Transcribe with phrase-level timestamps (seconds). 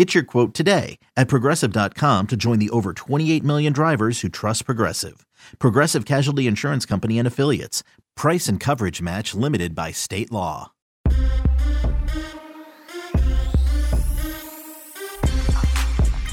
[0.00, 4.64] Get your quote today at progressive.com to join the over 28 million drivers who trust
[4.64, 5.26] Progressive.
[5.58, 7.82] Progressive Casualty Insurance Company and Affiliates.
[8.16, 10.72] Price and coverage match limited by state law.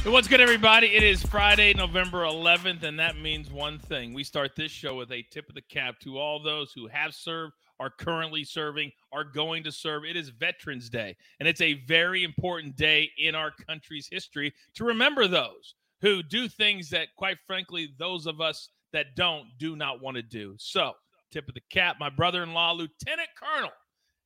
[0.08, 0.96] Hey, What's good, everybody?
[0.96, 4.14] It is Friday, November 11th, and that means one thing.
[4.14, 7.14] We start this show with a tip of the cap to all those who have
[7.14, 10.06] served, are currently serving, are going to serve.
[10.06, 14.84] It is Veterans Day, and it's a very important day in our country's history to
[14.84, 20.02] remember those who do things that, quite frankly, those of us that don't do not
[20.02, 20.56] want to do.
[20.60, 20.94] So,
[21.32, 23.72] tip of the cap, my brother in law, Lieutenant Colonel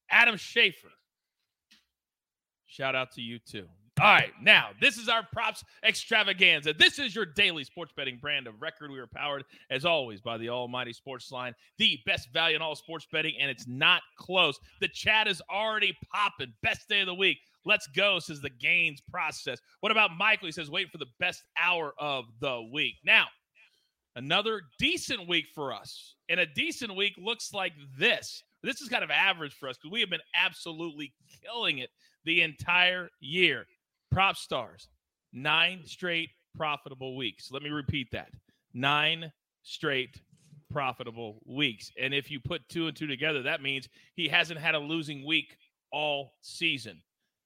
[0.09, 0.91] Adam Schaefer.
[2.65, 3.67] Shout out to you, too.
[3.99, 6.73] All right, now this is our props extravaganza.
[6.73, 8.89] This is your daily sports betting brand of record.
[8.89, 13.05] We are powered, as always, by the Almighty SportsLine, the best value in all sports
[13.11, 14.57] betting, and it's not close.
[14.79, 16.53] The chat is already popping.
[16.63, 17.39] Best day of the week.
[17.63, 19.59] Let's go, says the gains process.
[19.81, 20.47] What about Michael?
[20.47, 22.95] He says, wait for the best hour of the week.
[23.03, 23.25] Now,
[24.15, 26.15] another decent week for us.
[26.27, 28.41] And a decent week looks like this.
[28.63, 31.89] This is kind of average for us because we have been absolutely killing it
[32.25, 33.65] the entire year.
[34.13, 34.87] PropStarz,
[35.33, 37.49] nine straight profitable weeks.
[37.51, 38.29] Let me repeat that
[38.73, 39.31] nine
[39.63, 40.21] straight
[40.71, 41.91] profitable weeks.
[41.99, 45.25] And if you put two and two together, that means he hasn't had a losing
[45.25, 45.57] week
[45.91, 47.01] all season.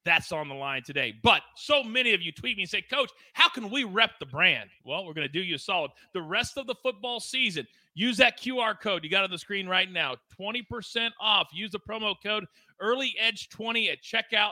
[0.06, 1.16] That's on the line today.
[1.24, 4.28] But so many of you tweet me and say, Coach, how can we rep the
[4.28, 4.70] brand?
[4.84, 5.90] Well, we're going to do you a solid.
[6.14, 7.66] The rest of the football season,
[7.96, 11.48] use that QR code you got on the screen right now 20% off.
[11.52, 12.46] Use the promo code
[12.80, 14.52] Early Edge 20 at checkout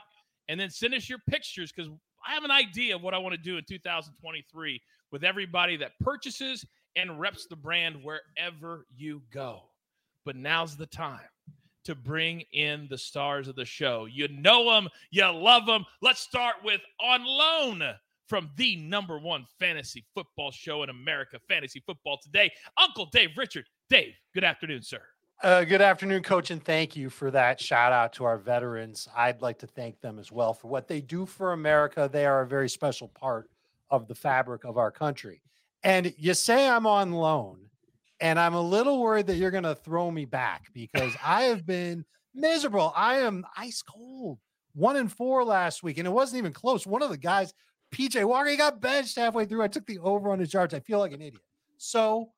[0.50, 1.92] and then send us your pictures because
[2.28, 4.81] I have an idea of what I want to do in 2023
[5.12, 6.66] with everybody that purchases
[6.96, 9.62] and reps the brand wherever you go.
[10.26, 11.20] But now's the time
[11.86, 14.06] to bring in the stars of the show.
[14.06, 15.86] You know them, you love them.
[16.02, 17.84] Let's start with On Loan
[18.28, 23.66] from the number one fantasy football show in America, Fantasy Football Today, Uncle Dave Richard.
[23.90, 25.02] Dave, good afternoon, sir.
[25.44, 29.09] Uh, good afternoon, coach, and thank you for that shout out to our veterans.
[29.14, 32.09] I'd like to thank them as well for what they do for America.
[32.09, 33.50] They are a very special part
[33.90, 35.42] of the fabric of our country.
[35.84, 37.66] And you say I'm on loan,
[38.22, 41.66] and I'm a little worried that you're going to throw me back because I have
[41.66, 42.94] been miserable.
[42.96, 44.40] I am ice cold.
[44.76, 46.88] One and four last week, and it wasn't even close.
[46.88, 47.53] One of the guys,
[47.94, 49.62] PJ Walker, he got benched halfway through.
[49.64, 50.74] I took the over on his yards.
[50.74, 51.44] I feel like an idiot.
[51.78, 52.32] So,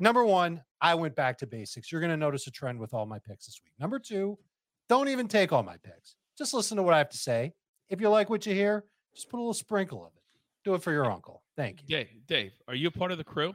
[0.00, 1.92] number one, I went back to basics.
[1.92, 3.74] You're going to notice a trend with all my picks this week.
[3.78, 4.38] Number two,
[4.88, 6.16] don't even take all my picks.
[6.36, 7.52] Just listen to what I have to say.
[7.88, 8.84] If you like what you hear,
[9.14, 10.22] just put a little sprinkle of it.
[10.64, 11.42] Do it for your uncle.
[11.56, 11.88] Thank you.
[11.88, 13.54] Dave, Dave, are you a part of the crew?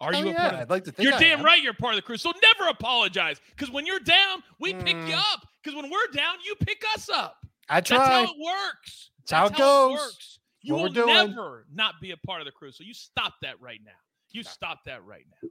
[0.00, 1.44] Are Hell you a yeah, part of I'd like to think You're I damn am.
[1.44, 2.16] right you're part of the crew.
[2.16, 3.40] So never apologize.
[3.50, 5.32] Because when you're down, we pick you Mm.
[5.34, 5.46] up.
[5.62, 7.36] Because when we're down, you pick us up.
[7.68, 7.98] I try.
[7.98, 9.10] That's how it works.
[9.18, 9.98] That's how it It goes.
[9.98, 10.38] works.
[10.62, 11.06] You will doing.
[11.14, 12.70] never not be a part of the crew.
[12.72, 13.90] So you stop that right now.
[14.30, 15.48] You stop that right now.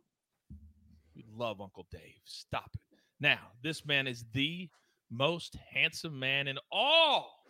[1.37, 2.19] Love Uncle Dave.
[2.25, 2.81] Stop it.
[3.19, 4.69] Now, this man is the
[5.09, 7.43] most handsome man in all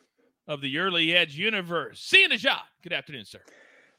[0.48, 2.00] of the early edge universe.
[2.00, 2.64] See you in the shot.
[2.84, 3.40] Good afternoon, sir.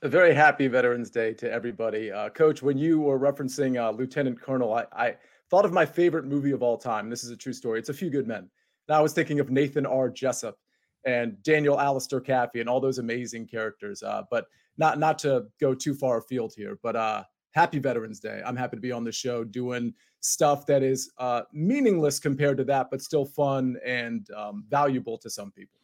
[0.02, 2.12] A very happy Veterans Day to everybody.
[2.12, 5.16] Uh, Coach, when you were referencing uh, Lieutenant Colonel, I, I
[5.50, 7.10] thought of my favorite movie of all time.
[7.10, 7.80] This is a true story.
[7.80, 8.48] It's A Few Good Men.
[8.88, 10.08] And I was thinking of Nathan R.
[10.08, 10.58] Jessup
[11.04, 14.02] and Daniel Alistair Kaffee and all those amazing characters.
[14.02, 14.46] Uh, but
[14.76, 18.42] not not to go too far afield here, but uh, happy Veterans Day.
[18.44, 22.64] I'm happy to be on the show doing stuff that is uh, meaningless compared to
[22.64, 25.78] that, but still fun and um, valuable to some people.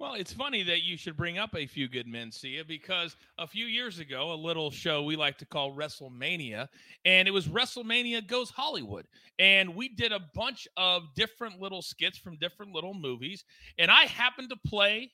[0.00, 3.46] Well, it's funny that you should bring up a few good men, Sia, because a
[3.46, 6.68] few years ago, a little show we like to call WrestleMania,
[7.04, 9.04] and it was WrestleMania Goes Hollywood.
[9.38, 13.44] And we did a bunch of different little skits from different little movies.
[13.78, 15.12] And I happened to play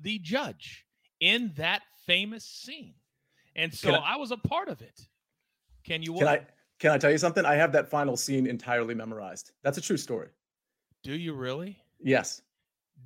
[0.00, 0.86] the judge
[1.18, 2.94] in that famous scene.
[3.56, 5.00] And so Can I, was a part of it.
[5.84, 6.14] Can you?
[6.14, 6.46] Can I
[6.78, 7.44] can I tell you something?
[7.44, 9.52] I have that final scene entirely memorized.
[9.62, 10.28] That's a true story.
[11.02, 11.78] Do you really?
[12.02, 12.42] Yes.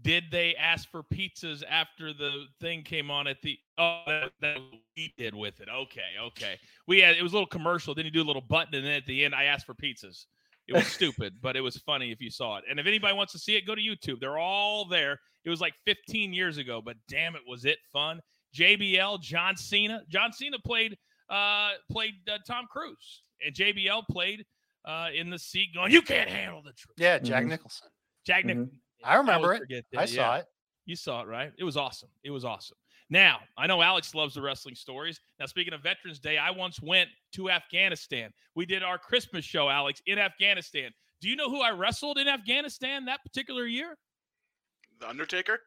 [0.03, 3.59] Did they ask for pizzas after the thing came on at the?
[3.79, 4.59] Oh, that, that
[4.97, 5.69] we did with it.
[5.69, 6.59] Okay, okay.
[6.87, 7.95] We had it was a little commercial.
[7.95, 10.27] Then you do a little button, and then at the end, I asked for pizzas.
[10.67, 12.65] It was stupid, but it was funny if you saw it.
[12.69, 14.21] And if anybody wants to see it, go to YouTube.
[14.21, 15.21] They're all there.
[15.45, 18.21] It was like 15 years ago, but damn it, was it fun?
[18.55, 20.03] JBL, John Cena.
[20.09, 20.97] John Cena played
[21.31, 24.45] uh played uh, Tom Cruise, and JBL played
[24.85, 27.49] uh in the seat going, "You can't handle the truth." Yeah, Jack Mhm.
[27.49, 27.89] Nicholson.
[28.27, 28.57] Jack Nick.
[28.59, 28.71] Mhm.
[29.03, 29.63] I remember always it.
[29.63, 30.37] forget I saw yeah.
[30.41, 30.47] it.
[30.87, 31.53] You saw it, right?
[31.59, 32.11] It was awesome.
[32.23, 32.77] It was awesome.
[33.11, 35.21] Now, I know Alex loves the wrestling stories.
[35.39, 38.33] Now, speaking of Veterans Day, I once went to Afghanistan.
[38.55, 40.91] We did our Christmas show, Alex, in Afghanistan.
[41.21, 43.97] Do you know who I wrestled in Afghanistan that particular year?
[45.01, 45.61] The Undertaker?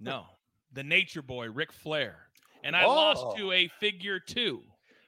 [0.00, 0.26] No,
[0.72, 2.28] the Nature Boy, Ric Flair.
[2.62, 3.36] And I lost Oh.
[3.36, 4.62] to a figure two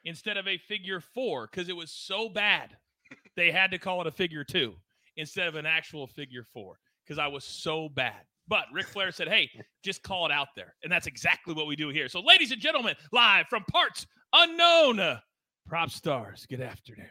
[0.04, 2.76] instead of a figure four because it was so bad.
[3.36, 4.74] They had to call it a figure two
[5.16, 8.24] instead of an actual figure four because I was so bad.
[8.48, 9.48] But Ric Flair said, hey,
[9.84, 10.74] just call it out there.
[10.82, 12.08] And that's exactly what we do here.
[12.08, 15.20] So, ladies and gentlemen, live from parts unknown, uh,
[15.68, 17.08] PropStarz, good afternoon.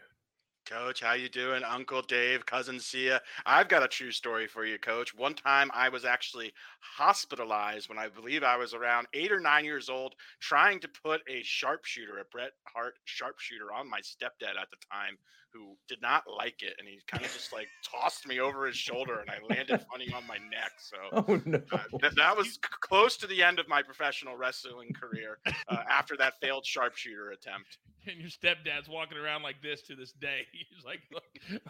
[0.72, 1.64] Coach, how you doing?
[1.66, 3.20] Uncle Dave, cousin Sia.
[3.46, 5.14] I've got a true story for you, Coach.
[5.14, 9.66] One time I was actually hospitalized when I believe I was around eight or nine
[9.66, 14.70] years old, trying to put a sharpshooter, a Bret Hart sharpshooter, on my stepdad at
[14.72, 15.18] the time,
[15.52, 18.78] who did not like it, and he kind of just like tossed me over his
[18.78, 20.72] shoulder, and I landed funny on my neck.
[20.80, 21.60] So Oh no.
[21.74, 25.38] uh, th- that was close to the end of my professional wrestling career
[25.68, 27.78] uh, after that failed sharpshooter attempt.
[28.08, 30.42] And your stepdad's walking around like this to this day.
[30.52, 31.24] He's like, Look,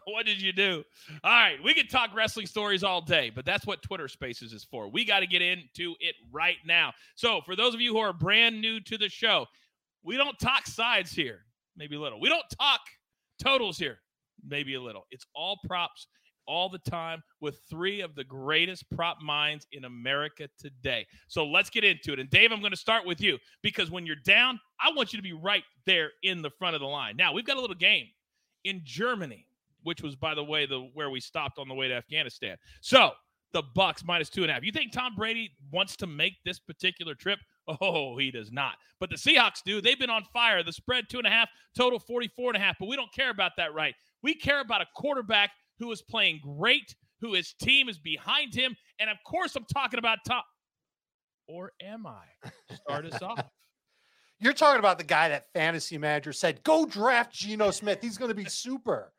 [0.05, 0.83] what did you do?
[1.23, 4.63] All right, we could talk wrestling stories all day, but that's what Twitter Spaces is
[4.63, 4.87] for.
[4.87, 6.93] We got to get into it right now.
[7.15, 9.45] So, for those of you who are brand new to the show,
[10.03, 11.45] we don't talk sides here,
[11.75, 12.19] maybe a little.
[12.19, 12.81] We don't talk
[13.41, 13.99] totals here,
[14.47, 15.05] maybe a little.
[15.11, 16.07] It's all props
[16.47, 21.05] all the time with three of the greatest prop minds in America today.
[21.27, 22.19] So let's get into it.
[22.19, 25.17] And Dave, I'm going to start with you because when you're down, I want you
[25.17, 27.15] to be right there in the front of the line.
[27.17, 28.07] Now, we've got a little game
[28.63, 29.47] in Germany,
[29.83, 32.57] which was, by the way, the where we stopped on the way to Afghanistan.
[32.81, 33.11] So
[33.53, 34.63] the Bucks minus two and a half.
[34.63, 37.39] You think Tom Brady wants to make this particular trip?
[37.79, 38.73] Oh, he does not.
[38.99, 39.81] But the Seahawks do.
[39.81, 40.63] They've been on fire.
[40.63, 42.75] The spread two and a half, total 44 and a half.
[42.79, 43.93] But we don't care about that, right?
[44.23, 48.75] We care about a quarterback who is playing great, who his team is behind him.
[48.99, 50.41] And of course, I'm talking about Tom.
[51.47, 52.23] Or am I?
[52.75, 53.45] Start us off.
[54.41, 57.99] You're talking about the guy that fantasy manager said, go draft Geno Smith.
[58.01, 59.13] He's going to be super.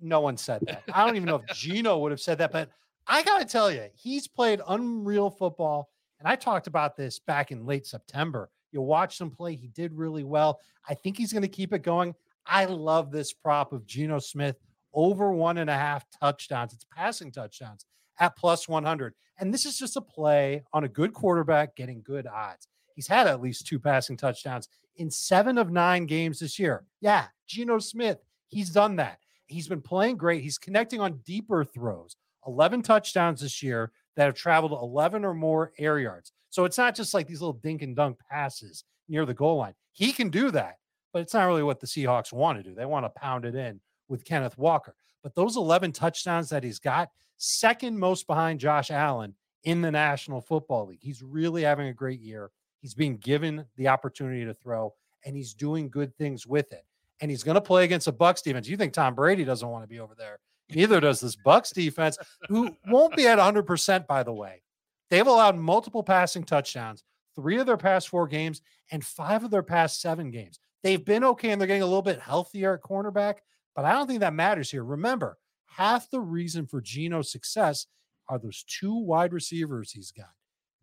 [0.00, 0.84] No one said that.
[0.94, 2.70] I don't even know if Geno would have said that, but
[3.08, 5.90] I got to tell you, he's played unreal football.
[6.20, 8.48] And I talked about this back in late September.
[8.70, 10.60] You watched him play, he did really well.
[10.88, 12.14] I think he's going to keep it going.
[12.46, 14.60] I love this prop of Geno Smith
[14.94, 16.72] over one and a half touchdowns.
[16.72, 17.84] It's passing touchdowns
[18.20, 19.12] at plus 100.
[19.38, 22.68] And this is just a play on a good quarterback getting good odds.
[22.96, 26.84] He's had at least two passing touchdowns in seven of nine games this year.
[27.00, 29.18] Yeah, Geno Smith, he's done that.
[29.46, 30.42] He's been playing great.
[30.42, 32.16] He's connecting on deeper throws,
[32.46, 36.32] 11 touchdowns this year that have traveled 11 or more air yards.
[36.48, 39.74] So it's not just like these little dink and dunk passes near the goal line.
[39.92, 40.78] He can do that,
[41.12, 42.74] but it's not really what the Seahawks want to do.
[42.74, 44.94] They want to pound it in with Kenneth Walker.
[45.22, 49.34] But those 11 touchdowns that he's got, second most behind Josh Allen
[49.64, 51.02] in the National Football League.
[51.02, 52.50] He's really having a great year.
[52.80, 56.84] He's being given the opportunity to throw, and he's doing good things with it.
[57.20, 58.68] And he's going to play against a Bucks defense.
[58.68, 60.38] You think Tom Brady doesn't want to be over there?
[60.68, 62.18] Neither does this Bucks defense,
[62.48, 64.62] who won't be at 100%, by the way.
[65.10, 67.04] They've allowed multiple passing touchdowns,
[67.34, 70.58] three of their past four games, and five of their past seven games.
[70.82, 73.36] They've been okay, and they're getting a little bit healthier at cornerback,
[73.74, 74.84] but I don't think that matters here.
[74.84, 77.86] Remember, half the reason for Geno's success
[78.28, 80.30] are those two wide receivers he's got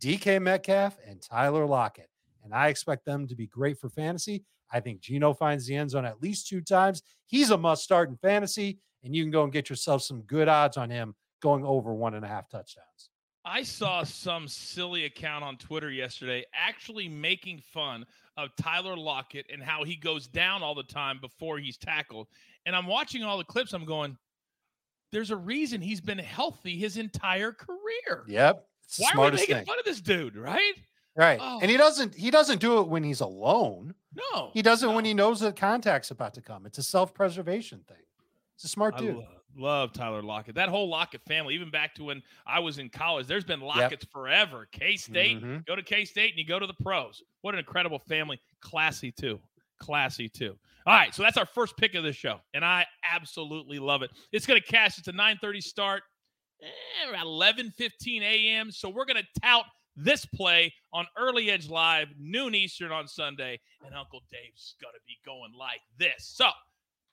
[0.04, 2.10] DK Metcalf and Tyler Lockett.
[2.44, 4.44] And I expect them to be great for fantasy.
[4.70, 7.04] I think Geno finds the end zone at least two times.
[7.26, 10.50] He's a must start in fantasy, and you can go and get yourself some good
[10.50, 13.12] odds on him going over one and a half touchdowns.
[13.46, 18.06] I saw some silly account on Twitter yesterday actually making fun
[18.36, 22.28] of Tyler Lockett and how he goes down all the time before he's tackled.
[22.66, 23.74] And I'm watching all the clips.
[23.74, 24.18] I'm going,
[25.12, 28.24] there's a reason he's been healthy his entire career.
[28.28, 28.66] Yep.
[28.98, 29.66] Why are we making thing.
[29.66, 30.74] fun of this dude, right?
[31.16, 31.40] Right.
[31.42, 31.60] Oh.
[31.62, 33.94] And he doesn't he doesn't do it when he's alone.
[34.34, 34.52] No.
[34.54, 36.66] He does it when he knows the contact's about to come.
[36.66, 37.98] It's a self-preservation thing.
[38.56, 39.16] It's a smart I dude.
[39.18, 39.26] love,
[39.56, 40.56] love Tyler Lockett.
[40.56, 44.08] That whole Lockett family, even back to when I was in college, there's been Locketts
[44.12, 44.68] forever.
[44.72, 45.66] K State, Mhm.
[45.66, 47.24] go to K State and you go to the pros.
[47.42, 48.40] What an incredible family.
[48.62, 49.40] Classy, too.
[49.80, 50.58] Classy, too.
[50.86, 54.12] All right, so that's our first pick of the show, and I absolutely love it.
[54.32, 54.98] It's going to cash.
[55.00, 56.04] It's a 9:30 start,
[56.64, 58.72] eh, around 11:15 a.m.
[58.72, 59.66] So we're going to tout
[59.96, 65.02] this play on Early Edge Live, noon Eastern on Sunday, and Uncle Dave's going to
[65.06, 66.32] be going like this.
[66.36, 66.50] So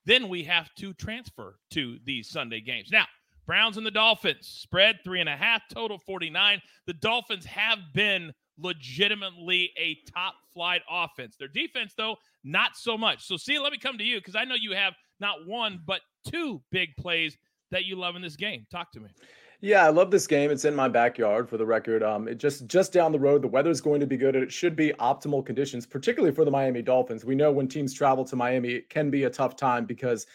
[0.07, 2.91] then we have to transfer to these Sunday games.
[2.91, 3.05] Now,
[3.47, 6.63] Browns and the Dolphins spread three and a half, total 49.
[6.87, 11.37] The Dolphins have been legitimately a top flight offense.
[11.37, 13.27] Their defense, though, not so much.
[13.27, 16.01] So, Sia, let me come to you because I know you have not one, but
[16.25, 17.37] two big plays
[17.71, 18.67] that you love in this game.
[18.71, 19.09] Talk to me.
[19.63, 20.51] Yeah, I love this game.
[20.51, 22.03] It's in my backyard for the record.
[22.03, 23.43] Um, it just just down the road.
[23.43, 24.35] The weather's going to be good.
[24.35, 27.27] It should be optimal conditions, particularly for the Miami Dolphins.
[27.27, 30.27] We know when teams travel to Miami, it can be a tough time because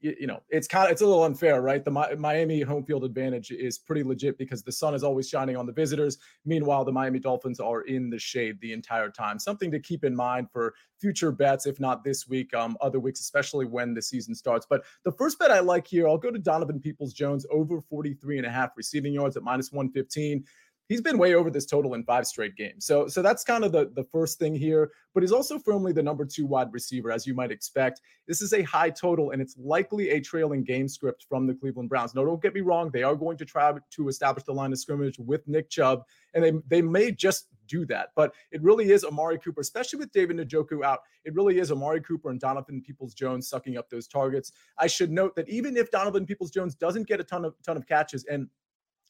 [0.00, 1.84] you, you know, it's kind of it's a little unfair, right?
[1.84, 5.56] The Mi- Miami home field advantage is pretty legit because the sun is always shining
[5.56, 6.18] on the visitors.
[6.44, 9.38] Meanwhile, the Miami Dolphins are in the shade the entire time.
[9.38, 13.20] Something to keep in mind for future bets, if not this week, um, other weeks,
[13.20, 14.66] especially when the season starts.
[14.68, 18.38] But the first bet I like here, I'll go to Donovan Peoples Jones over 43
[18.38, 20.44] and a half receiving yards at minus 115
[20.88, 22.84] he's been way over this total in five straight games.
[22.84, 26.02] So so that's kind of the the first thing here, but he's also firmly the
[26.02, 28.00] number 2 wide receiver as you might expect.
[28.26, 31.88] This is a high total and it's likely a trailing game script from the Cleveland
[31.88, 32.14] Browns.
[32.14, 34.78] No, don't get me wrong, they are going to try to establish the line of
[34.78, 38.10] scrimmage with Nick Chubb and they they may just do that.
[38.14, 41.00] But it really is Amari Cooper, especially with David Njoku out.
[41.24, 44.52] It really is Amari Cooper and Donovan Peoples Jones sucking up those targets.
[44.78, 47.76] I should note that even if Donovan Peoples Jones doesn't get a ton of ton
[47.76, 48.48] of catches, and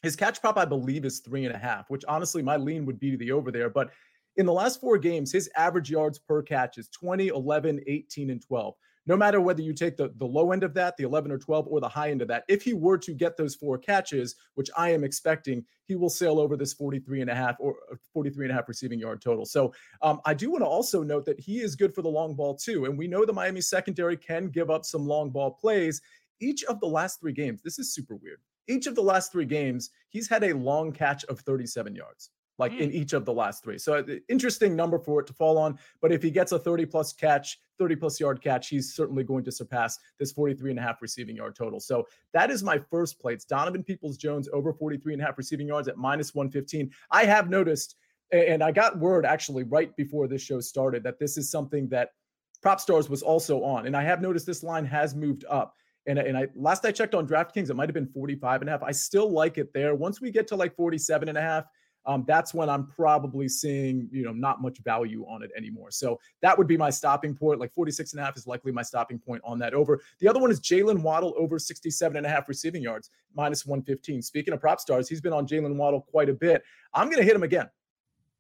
[0.07, 3.01] his catch prop, I believe, is three and a half, which honestly, my lean would
[3.01, 3.69] be to the over there.
[3.69, 3.91] But
[4.37, 8.41] in the last four games, his average yards per catch is 20, 11, 18, and
[8.41, 8.75] 12.
[9.09, 11.67] No matter whether you take the, the low end of that, the 11 or 12,
[11.69, 14.71] or the high end of that, if he were to get those four catches, which
[14.77, 18.47] I am expecting, he will sail over this 43 and a half or uh, 43
[18.47, 19.45] and a half receiving yard total.
[19.45, 19.73] So
[20.03, 22.55] um, I do want to also note that he is good for the long ball
[22.55, 22.85] too.
[22.85, 26.01] And we know the Miami secondary can give up some long ball plays.
[26.41, 29.45] Each of the last three games, this is super weird each of the last three
[29.45, 32.81] games, he's had a long catch of 37 yards, like mm.
[32.81, 33.79] in each of the last three.
[33.79, 35.79] So, uh, interesting number for it to fall on.
[36.01, 39.45] But if he gets a 30 plus catch, 30 plus yard catch, he's certainly going
[39.45, 41.81] to surpass this 43 and a half receiving yard total.
[41.81, 43.35] So, that is my first play.
[43.35, 46.91] It's Donovan Peoples Jones over 43 and a half receiving yards at minus 115.
[47.11, 47.97] I have noticed,
[48.33, 52.11] and I got word actually right before this show started that this is something that
[52.65, 53.87] PropStarz was also on.
[53.87, 55.77] And I have noticed this line has moved up.
[56.07, 58.73] And, and I last I checked on DraftKings, it might have been 45 and a
[58.73, 58.83] half.
[58.83, 59.95] I still like it there.
[59.95, 61.65] Once we get to like 47 and a half,
[62.07, 65.91] um, that's when I'm probably seeing, you know, not much value on it anymore.
[65.91, 67.59] So that would be my stopping point.
[67.59, 70.01] Like 46 and a half is likely my stopping point on that over.
[70.21, 74.23] The other one is Jalen Waddle over 67 and a half receiving yards, minus 115.
[74.23, 76.63] Speaking of PropStarz, he's been on Jalen Waddle quite a bit.
[76.95, 77.69] I'm going to hit him again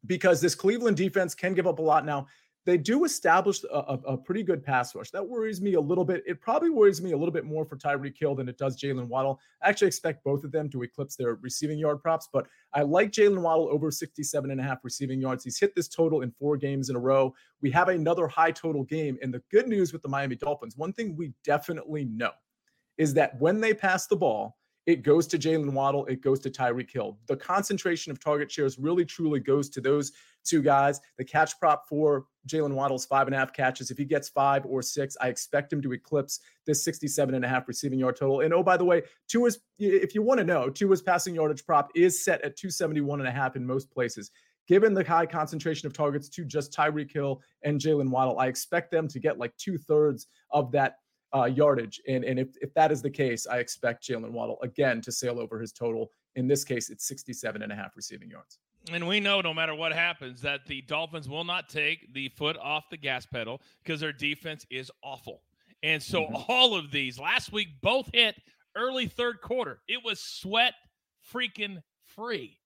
[0.06, 2.28] because this Cleveland defense can give up a lot now
[2.66, 5.10] they do establish a, a, a, pretty good pass rush.
[5.12, 6.24] That worries me a little bit.
[6.26, 9.06] It probably worries me a little bit more for Tyreek Hill than it does Jalen
[9.06, 9.38] Waddle.
[9.62, 13.12] I actually expect both of them to eclipse their receiving yard props, but I like
[13.12, 15.44] Jalen Waddle over 67 and a half receiving yards.
[15.44, 17.32] He's hit this total in four games in a row.
[17.62, 19.16] We have another high total game.
[19.22, 22.32] And the good news with the Miami Dolphins, one thing we definitely know
[22.98, 24.56] is that when they pass the ball,
[24.86, 27.18] it goes to Jalen Waddle, it goes to Tyreek Hill.
[27.26, 30.12] The concentration of target shares really truly goes to those
[30.44, 31.00] two guys.
[31.18, 33.90] The catch prop for Jalen Waddle's five and a half catches.
[33.90, 37.48] If he gets five or six, I expect him to eclipse this 67 and a
[37.48, 38.40] half receiving yard total.
[38.40, 41.90] And oh, by the way, Tua's, if you want to know, Tua's passing yardage prop
[41.96, 44.30] is set at 271 and a half in most places.
[44.68, 48.90] Given the high concentration of targets to just Tyreek Hill and Jalen Waddle, I expect
[48.90, 50.96] them to get like two thirds of that
[51.34, 52.00] uh, yardage.
[52.08, 55.38] And, and if, if that is the case, I expect Jalen Waddle again to sail
[55.38, 56.10] over his total.
[56.34, 58.58] In this case, it's 67 and a half receiving yards.
[58.92, 62.56] And we know no matter what happens that the Dolphins will not take the foot
[62.58, 65.42] off the gas pedal because their defense is awful.
[65.82, 66.36] And so mm-hmm.
[66.48, 68.36] all of these last week both hit
[68.76, 69.80] early third quarter.
[69.88, 70.74] It was sweat
[71.32, 72.58] freaking free.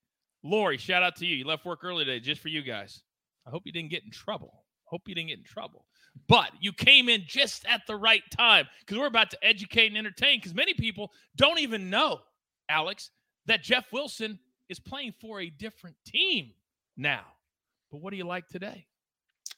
[0.43, 1.37] Lori, shout out to you.
[1.37, 3.03] You left work early today just for you guys.
[3.47, 4.65] I hope you didn't get in trouble.
[4.85, 5.87] Hope you didn't get in trouble.
[6.29, 9.97] But you came in just at the right time because we're about to educate and
[9.97, 12.21] entertain because many people don't even know,
[12.69, 13.11] Alex,
[13.47, 14.39] that Jeff Wilson
[14.69, 16.53] is playing for a different team
[16.97, 17.25] now.
[17.91, 18.87] But what do you like today?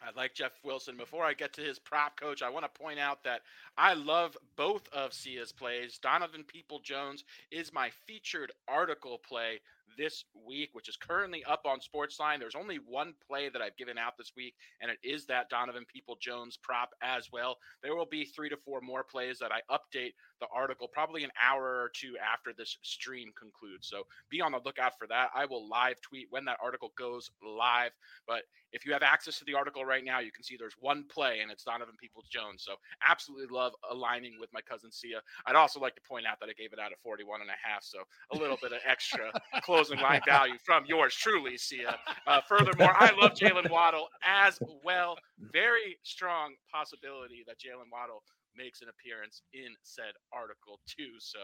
[0.01, 0.97] I like Jeff Wilson.
[0.97, 3.43] Before I get to his prop coach, I want to point out that
[3.77, 5.99] I love both of Sia's plays.
[5.99, 9.61] Donovan People Jones is my featured article play
[9.97, 12.39] this week, which is currently up on Sportsline.
[12.39, 15.85] There's only one play that I've given out this week, and it is that Donovan
[15.93, 17.57] People Jones prop as well.
[17.83, 21.31] There will be three to four more plays that I update the article probably an
[21.41, 23.89] hour or two after this stream concludes.
[23.89, 25.31] So be on the lookout for that.
[25.35, 27.93] I will live tweet when that article goes live.
[28.27, 31.05] But if you have access to the article right now, you can see there's one
[31.09, 32.65] play and it's Donovan People Jones.
[32.67, 32.75] So
[33.09, 35.21] absolutely love aligning with my cousin Sia.
[35.47, 37.69] I'd also like to point out that I gave it out at 41 and a
[37.69, 37.85] half.
[37.85, 37.99] So
[38.33, 39.31] a little bit of extra
[39.83, 41.99] closing line value from yours truly, Sia.
[42.27, 45.17] Uh, furthermore, I love Jalen Waddle as well.
[45.39, 48.23] Very strong possibility that Jalen Waddle
[48.57, 51.13] makes an appearance in said article too.
[51.19, 51.39] So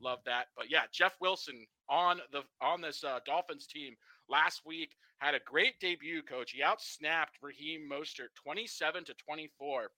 [0.00, 0.46] love that.
[0.56, 3.94] But yeah, Jeff Wilson on the on this uh, Dolphins team
[4.28, 6.22] last week had a great debut.
[6.22, 9.90] Coach, he outsnapped Raheem Mostert 27 to 24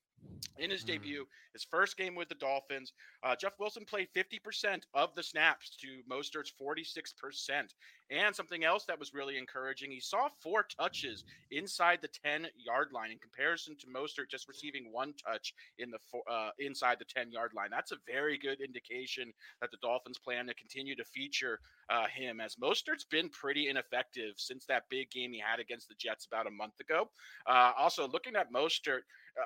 [0.58, 0.88] in his mm.
[0.88, 2.92] debut, his first game with the Dolphins.
[3.22, 7.72] Uh, Jeff Wilson played 50% of the snaps to Mostert's 46%.
[8.10, 12.88] And something else that was really encouraging, he saw four touches inside the 10 yard
[12.92, 15.98] line in comparison to Mostert just receiving one touch in the
[16.30, 17.68] uh, inside the 10 yard line.
[17.70, 21.58] That's a very good indication that the Dolphins plan to continue to feature
[21.90, 25.94] uh, him as Mostert's been pretty ineffective since that big game he had against the
[25.98, 27.10] Jets about a month ago.
[27.48, 29.02] Uh, also, looking at Mostert,
[29.36, 29.44] uh,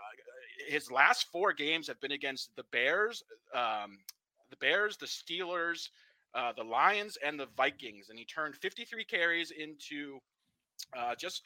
[0.68, 3.22] his last four games have been against the Bears,
[3.54, 3.98] um,
[4.50, 5.88] the Bears, the Steelers,
[6.34, 10.18] uh, the Lions, and the Vikings, and he turned 53 carries into
[10.96, 11.42] uh, just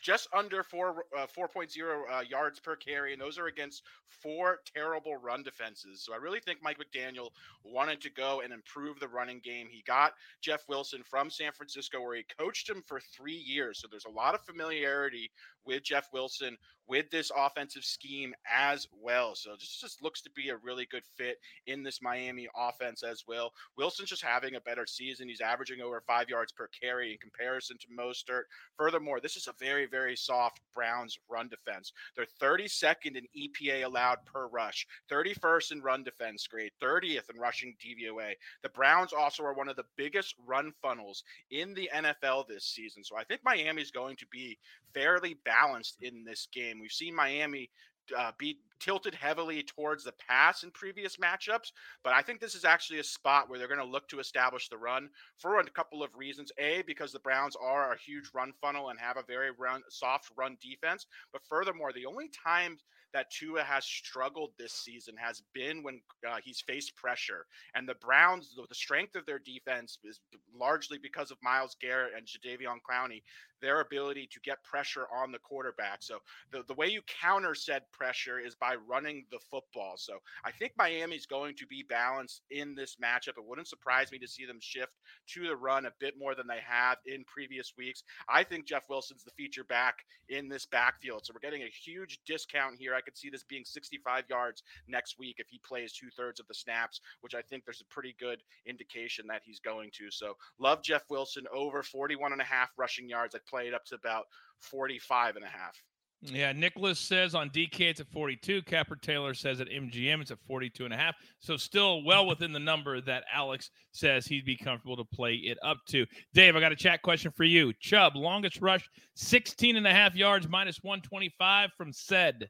[0.00, 1.68] just under four uh, 4.0
[2.10, 3.82] uh, yards per carry, and those are against
[4.22, 6.02] four terrible run defenses.
[6.04, 7.30] So I really think Mike McDaniel
[7.64, 9.66] wanted to go and improve the running game.
[9.70, 13.80] He got Jeff Wilson from San Francisco, where he coached him for three years.
[13.80, 15.30] So there's a lot of familiarity
[15.68, 16.56] with Jeff Wilson
[16.88, 19.34] with this offensive scheme as well.
[19.34, 23.24] So this just looks to be a really good fit in this Miami offense as
[23.28, 23.52] well.
[23.76, 25.28] Wilson's just having a better season.
[25.28, 28.44] He's averaging over five yards per carry in comparison to Mostert.
[28.76, 31.92] Furthermore, this is a very, very soft Browns run defense.
[32.16, 37.76] They're 32nd in EPA allowed per rush, 31st in run defense grade, 30th in rushing
[37.84, 38.32] DVOA.
[38.62, 43.04] The Browns also are one of the biggest run funnels in the NFL this season.
[43.04, 44.58] So I think Miami's going to be
[44.94, 45.57] fairly balanced
[46.00, 46.80] in this game.
[46.80, 47.70] We've seen Miami
[48.16, 51.72] uh, be tilted heavily towards the pass in previous matchups,
[52.04, 54.68] but I think this is actually a spot where they're going to look to establish
[54.68, 56.52] the run for a couple of reasons.
[56.58, 60.30] A, because the Browns are a huge run funnel and have a very run soft
[60.36, 62.78] run defense, but furthermore, the only time
[63.12, 67.46] that Tua has struggled this season has been when uh, he's faced pressure.
[67.74, 70.20] And the Browns, the strength of their defense is
[70.54, 73.22] largely because of Myles Garrett and Jadeveon Clowney,
[73.60, 76.02] their ability to get pressure on the quarterback.
[76.02, 76.18] So
[76.52, 79.94] the, the way you counter said pressure is by running the football.
[79.96, 83.36] So I think Miami's going to be balanced in this matchup.
[83.36, 84.92] It wouldn't surprise me to see them shift
[85.34, 88.02] to the run a bit more than they have in previous weeks.
[88.28, 89.96] I think Jeff Wilson's the feature back
[90.28, 91.24] in this backfield.
[91.24, 92.94] So we're getting a huge discount here.
[92.98, 96.46] I could see this being 65 yards next week if he plays two thirds of
[96.48, 100.10] the snaps, which I think there's a pretty good indication that he's going to.
[100.10, 103.34] So love Jeff Wilson over 41 and a half rushing yards.
[103.34, 104.24] I played up to about
[104.60, 105.80] 45 and a half.
[106.20, 108.62] Yeah, Nicholas says on DK it's at 42.
[108.62, 111.14] Capper Taylor says at MGM it's at 42 and a half.
[111.38, 115.58] So still well within the number that Alex says he'd be comfortable to play it
[115.62, 116.06] up to.
[116.34, 117.72] Dave, I got a chat question for you.
[117.80, 122.48] Chubb, longest rush, 16 and a half yards, minus 125 from said.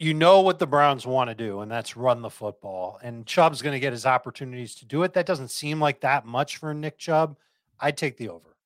[0.00, 3.00] You know what the Browns want to do, and that's run the football.
[3.02, 5.12] And Chubb's going to get his opportunities to do it.
[5.14, 7.36] That doesn't seem like that much for Nick Chubb.
[7.80, 8.56] I'd take the over.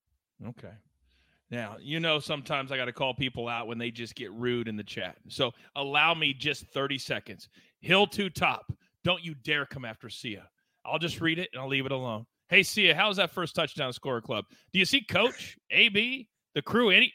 [0.46, 0.72] Okay.
[1.50, 4.68] Now, you know, sometimes I got to call people out when they just get rude
[4.68, 5.16] in the chat.
[5.28, 7.48] So allow me just 30 seconds.
[7.80, 8.72] Hill to top.
[9.04, 10.48] Don't you dare come after Sia.
[10.84, 12.26] I'll just read it and I'll leave it alone.
[12.48, 14.46] Hey, Sia, how's that first touchdown scorer club?
[14.72, 17.12] Do you see Coach, AB, the crew, any?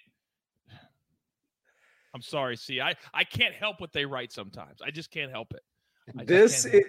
[2.18, 4.82] I'm sorry, Sia, I, I can't help what they write sometimes.
[4.84, 5.62] I just can't help it.
[6.28, 6.84] This is.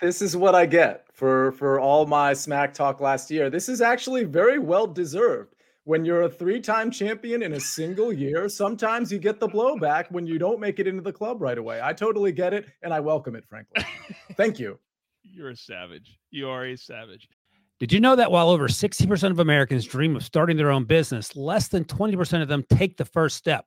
[0.00, 3.50] This is what I get for for all my smack talk last year.
[3.50, 8.48] This is actually very well deserved when you're a three-time champion in a single year,
[8.48, 11.80] sometimes you get the blowback when you don't make it into the club right away.
[11.82, 13.84] I totally get it and I welcome it, frankly.
[14.36, 14.78] Thank you.
[15.22, 16.18] You're a savage.
[16.30, 17.28] You are a savage.
[17.78, 21.34] Did you know that while over 60% of Americans dream of starting their own business,
[21.34, 23.66] less than 20% of them take the first step?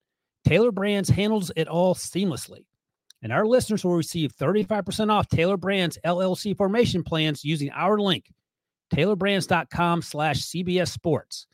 [0.45, 2.65] Tailor Brands handles it all seamlessly.
[3.21, 8.25] And our listeners will receive 35% off Tailor Brands LLC formation plans using our link,
[8.93, 11.45] tailorbrands.com slash CBS Sports.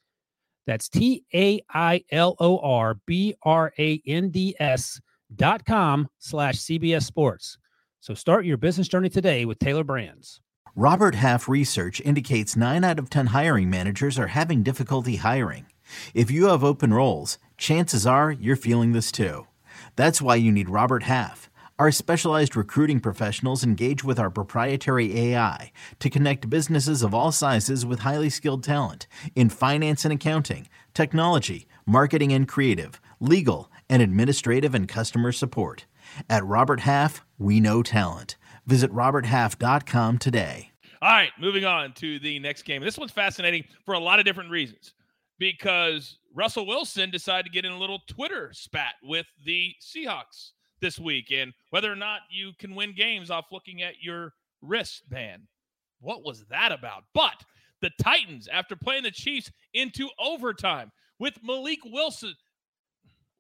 [0.65, 5.00] That's T A I L O R B R A N D S
[5.36, 7.58] dot com slash CBS Sports.
[8.00, 10.41] So start your business journey today with Tailor Brands.
[10.76, 15.65] Robert Half research indicates 9 out of 10 hiring managers are having difficulty hiring.
[16.13, 19.48] If you have open roles, chances are you're feeling this too.
[19.96, 21.50] That's why you need Robert Half.
[21.80, 27.86] Our specialized recruiting professionals engage with our proprietary AI to connect businesses of all sizes
[27.86, 34.74] with highly skilled talent in finance and accounting, technology, marketing and creative, legal, and administrative
[34.74, 35.86] and customer support.
[36.30, 38.38] At Robert Half, we know talent.
[38.65, 40.72] Visit RobertHalf.com today.
[41.00, 42.82] All right, moving on to the next game.
[42.82, 44.93] This one's fascinating for a lot of different reasons
[45.39, 51.00] because Russell Wilson decided to get in a little Twitter spat with the Seahawks this
[51.00, 55.43] week and whether or not you can win games off looking at your wristband.
[56.00, 57.04] What was that about?
[57.13, 57.43] But
[57.82, 62.36] the Titans, after playing the Chiefs into overtime with Malik Wilson,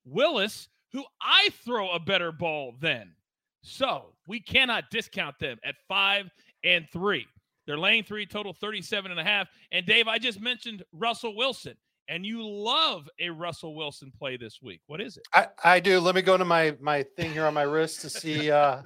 [0.05, 3.13] Willis, who I throw a better ball than.
[3.61, 6.29] So we cannot discount them at five
[6.63, 7.27] and three.
[7.65, 9.49] They're laying three total 37 and a half.
[9.71, 11.75] And Dave, I just mentioned Russell Wilson
[12.09, 14.81] and you love a Russell Wilson play this week.
[14.87, 15.23] What is it?
[15.33, 15.99] I, I do.
[15.99, 18.81] Let me go to my my thing here on my wrist to see uh,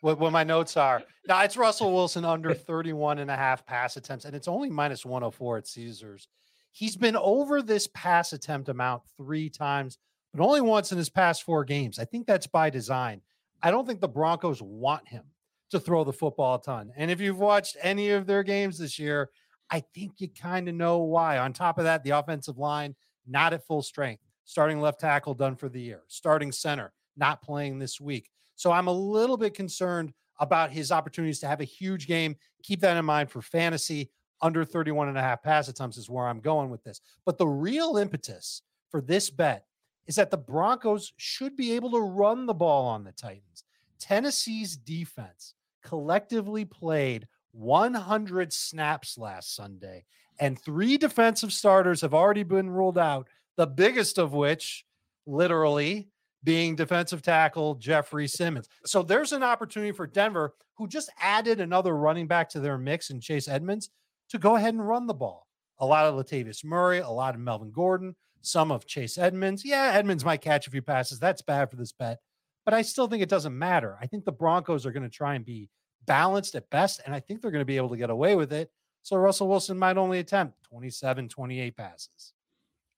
[0.00, 1.02] what, what my notes are.
[1.26, 5.04] Now it's Russell Wilson under 31 and a half pass attempts, and it's only minus
[5.04, 6.28] 104 at Caesars.
[6.70, 9.98] He's been over this pass attempt amount three times,
[10.32, 11.98] but only once in his past four games.
[11.98, 13.20] I think that's by design.
[13.62, 15.24] I don't think the Broncos want him
[15.70, 16.92] to throw the football a ton.
[16.96, 19.30] And if you've watched any of their games this year,
[19.72, 21.38] I think you kind of know why.
[21.38, 22.94] On top of that, the offensive line
[23.26, 24.22] not at full strength.
[24.44, 26.02] Starting left tackle done for the year.
[26.08, 28.28] Starting center not playing this week.
[28.54, 32.36] So I'm a little bit concerned about his opportunities to have a huge game.
[32.62, 34.10] Keep that in mind for fantasy.
[34.42, 37.00] Under 31 and a half pass attempts is where I'm going with this.
[37.24, 39.64] But the real impetus for this bet
[40.06, 43.64] is that the Broncos should be able to run the ball on the Titans.
[43.98, 50.04] Tennessee's defense collectively played 100 snaps last Sunday,
[50.40, 54.84] and three defensive starters have already been ruled out, the biggest of which,
[55.26, 56.08] literally,
[56.44, 58.68] being defensive tackle Jeffrey Simmons.
[58.84, 63.10] So there's an opportunity for Denver, who just added another running back to their mix
[63.10, 63.90] in Chase Edmonds,
[64.30, 65.46] to go ahead and run the ball.
[65.78, 69.64] A lot of Latavius Murray, a lot of Melvin Gordon, some of Chase Edmonds.
[69.64, 71.18] Yeah, Edmonds might catch a few passes.
[71.18, 72.18] That's bad for this bet,
[72.64, 73.96] but I still think it doesn't matter.
[74.00, 75.68] I think the Broncos are going to try and be
[76.06, 78.52] balanced at best, and I think they're going to be able to get away with
[78.52, 78.70] it.
[79.02, 82.32] So Russell Wilson might only attempt 27, 28 passes.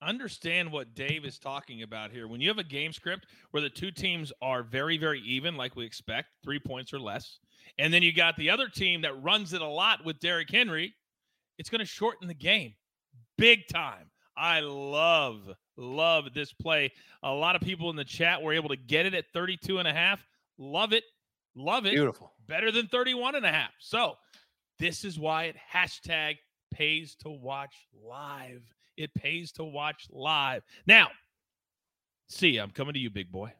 [0.02, 2.28] Understand what Dave is talking about here.
[2.28, 5.76] When you have a game script where the two teams are very, very even, like
[5.76, 7.38] we expect, three points or less,
[7.78, 10.94] and then you got the other team that runs it a lot with Derrick Henry,
[11.58, 12.74] it's going to shorten the game
[13.36, 14.10] big time.
[14.36, 16.92] I love, love this play.
[17.22, 19.88] A lot of people in the chat were able to get it at 32 and
[19.88, 20.26] a half.
[20.58, 21.04] Love it.
[21.54, 21.92] Love it.
[21.92, 22.32] Beautiful.
[22.46, 23.72] Better than 31 and a half.
[23.78, 24.16] So
[24.78, 26.36] this is why it hashtag
[26.72, 28.62] pays to watch live.
[28.96, 30.62] It pays to watch live.
[30.86, 31.08] Now,
[32.28, 33.52] Sia, I'm coming to you, big boy,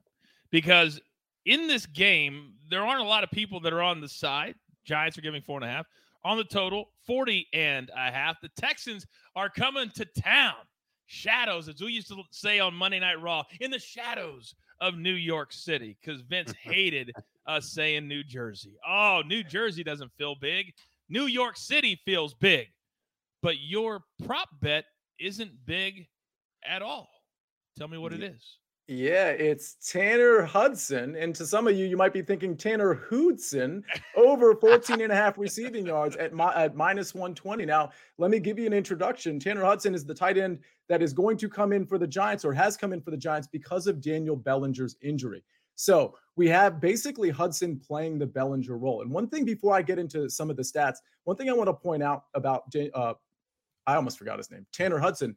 [0.50, 1.00] because
[1.44, 4.54] in this game, there aren't a lot of people that are on the side.
[4.84, 5.86] Giants are giving four and a half.
[6.24, 8.40] On the total, 40 and a half.
[8.40, 10.54] The Texans are coming to town.
[11.06, 15.12] Shadows, as we used to say on Monday Night Raw, in the shadows of New
[15.12, 17.12] York City, because Vince hated
[17.46, 18.76] us saying New Jersey.
[18.86, 20.72] Oh, New Jersey doesn't feel big.
[21.08, 22.68] New York City feels big.
[23.42, 24.84] But your prop bet
[25.20, 26.06] isn't big
[26.66, 27.08] at all.
[27.76, 28.58] Tell me what it is.
[28.86, 31.16] Yeah, it's Tanner Hudson.
[31.16, 33.82] And to some of you, you might be thinking Tanner Hudson
[34.14, 37.64] over 14 and a half receiving yards at, mi- at minus 120.
[37.64, 39.40] Now, let me give you an introduction.
[39.40, 40.58] Tanner Hudson is the tight end
[40.90, 43.16] that is going to come in for the Giants or has come in for the
[43.16, 45.42] Giants because of Daniel Bellinger's injury.
[45.76, 49.02] So we have basically Hudson playing the Bellinger role.
[49.02, 51.68] And one thing before I get into some of the stats, one thing I want
[51.68, 53.14] to point out about, uh,
[53.86, 55.36] I almost forgot his name, Tanner Hudson,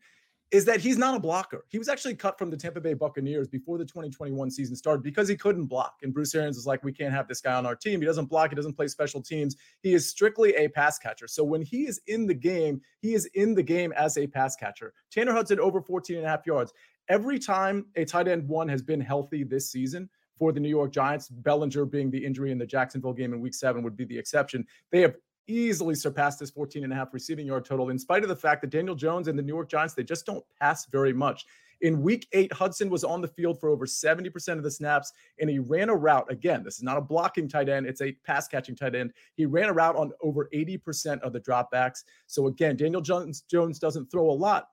[0.51, 1.65] is that he's not a blocker.
[1.67, 5.27] He was actually cut from the Tampa Bay Buccaneers before the 2021 season started because
[5.27, 5.95] he couldn't block.
[6.03, 7.99] And Bruce Arians is like, we can't have this guy on our team.
[7.99, 8.49] He doesn't block.
[8.51, 9.57] He doesn't play special teams.
[9.81, 11.27] He is strictly a pass catcher.
[11.27, 14.55] So when he is in the game, he is in the game as a pass
[14.55, 14.93] catcher.
[15.11, 16.71] Tanner Hudson over 14 and a half yards.
[17.09, 20.91] Every time a tight end one has been healthy this season, for the New York
[20.91, 21.29] Giants.
[21.29, 24.65] Bellinger being the injury in the Jacksonville game in week seven would be the exception.
[24.91, 25.15] They have
[25.47, 28.61] easily surpassed this 14 and a half receiving yard total, in spite of the fact
[28.61, 31.45] that Daniel Jones and the New York Giants, they just don't pass very much.
[31.81, 35.49] In week eight, Hudson was on the field for over 70% of the snaps, and
[35.49, 36.25] he ran a route.
[36.29, 39.13] Again, this is not a blocking tight end, it's a pass catching tight end.
[39.35, 42.03] He ran a route on over 80% of the dropbacks.
[42.25, 44.69] So again, Daniel Jones, Jones doesn't throw a lot,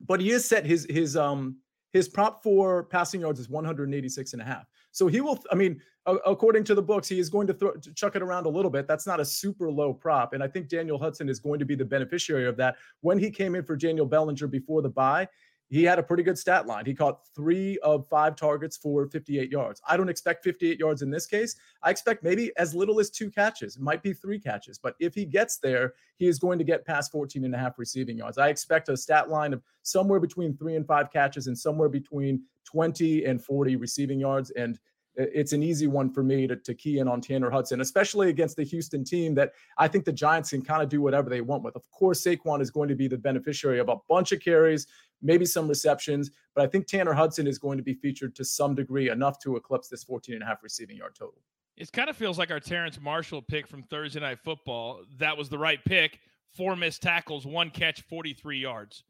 [0.00, 1.56] but he has set his his um
[1.92, 4.66] his prop for passing yards is 186 and a half.
[4.92, 7.92] So he will, I mean, according to the books, he is going to, throw, to
[7.92, 8.88] chuck it around a little bit.
[8.88, 10.32] That's not a super low prop.
[10.32, 12.76] And I think Daniel Hudson is going to be the beneficiary of that.
[13.02, 15.28] When he came in for Daniel Bellinger before the bye,
[15.70, 16.86] he had a pretty good stat line.
[16.86, 19.82] He caught three of five targets for 58 yards.
[19.86, 21.56] I don't expect 58 yards in this case.
[21.82, 23.76] I expect maybe as little as two catches.
[23.76, 24.78] It might be three catches.
[24.78, 27.78] But if he gets there, he is going to get past 14 and a half
[27.78, 28.38] receiving yards.
[28.38, 32.42] I expect a stat line of somewhere between three and five catches and somewhere between
[32.64, 34.50] 20 and 40 receiving yards.
[34.52, 34.78] And
[35.18, 38.56] it's an easy one for me to, to key in on Tanner Hudson, especially against
[38.56, 41.64] the Houston team that I think the Giants can kind of do whatever they want
[41.64, 41.74] with.
[41.74, 44.86] Of course, Saquon is going to be the beneficiary of a bunch of carries,
[45.20, 48.76] maybe some receptions, but I think Tanner Hudson is going to be featured to some
[48.76, 51.40] degree enough to eclipse this 14 and a half receiving yard total.
[51.76, 55.02] It kind of feels like our Terrace Marshall pick from Thursday Night Football.
[55.18, 56.20] That was the right pick.
[56.56, 59.04] Four missed tackles, one catch, 43 yards.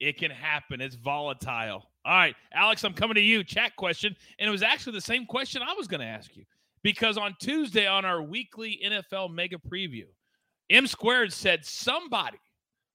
[0.00, 0.80] It can happen.
[0.80, 1.90] It's volatile.
[2.04, 3.42] All right, Alex, I'm coming to you.
[3.44, 4.16] Chat question.
[4.38, 6.44] And it was actually the same question I was going to ask you
[6.82, 10.06] because on Tuesday on our weekly NFL mega preview,
[10.70, 12.38] M squared said somebody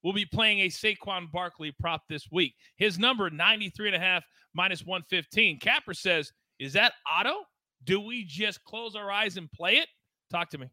[0.02, 2.54] will be playing a Saquon Barkley prop this week.
[2.76, 5.58] His number 93 and a half minus 115.
[5.58, 7.44] Capper says, "Is that auto?
[7.84, 9.88] Do we just close our eyes and play it?"
[10.30, 10.68] Talk to me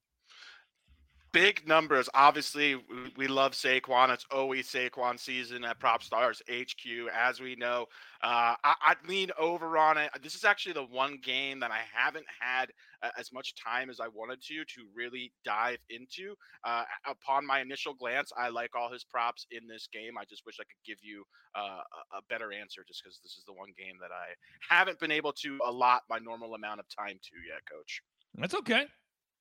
[1.34, 2.10] big numbers.
[2.14, 2.76] Obviously,
[3.16, 4.10] we love Saquon.
[4.14, 7.86] It's always Saquon season at PropStarz HQ, as we know.
[8.22, 10.12] Uh, I, would lean over on it.
[10.22, 14.00] This is actually the one game that I haven't had uh, as much time as
[14.00, 16.36] I wanted to to really dive into.
[16.64, 20.18] Uh, upon my initial glance, I like all his props in this game.
[20.20, 21.24] I just wish I could give you
[21.56, 21.82] uh,
[22.18, 25.34] a better answer, just because this is the one game that I haven't been able
[25.34, 28.02] to allot my normal amount of time to yet, Coach.
[28.36, 28.86] That's okay.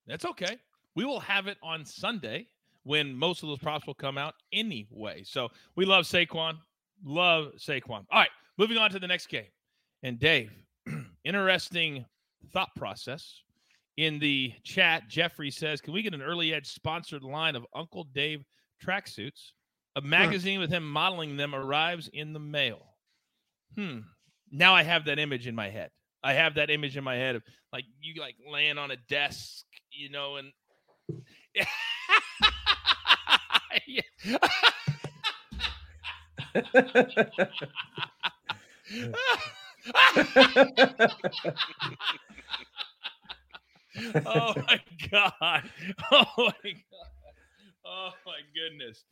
[0.07, 0.57] That's okay.
[0.94, 2.46] We will have it on Sunday
[2.85, 5.22] when most of those props will come out anyway.
[5.24, 6.59] So we love Saquon.
[7.05, 8.05] Love Saquon.
[8.11, 9.46] All right, moving on to the next game.
[10.03, 10.50] And Dave,
[11.24, 12.05] interesting
[12.53, 13.42] thought process.
[13.96, 18.05] In the chat, Jeffrey says, Can we get an early edge sponsored line of Uncle
[18.05, 18.44] Dave
[18.83, 19.53] tracksuits?
[19.96, 22.81] A magazine with him modeling them arrives in the mail.
[23.76, 23.98] Hmm.
[24.50, 25.90] Now I have that image in my head.
[26.22, 29.64] I have that image in my head of like you like laying on a desk,
[29.90, 30.53] you know, and
[44.26, 45.70] oh my god.
[46.12, 46.82] Oh my god.
[47.84, 49.04] Oh my goodness.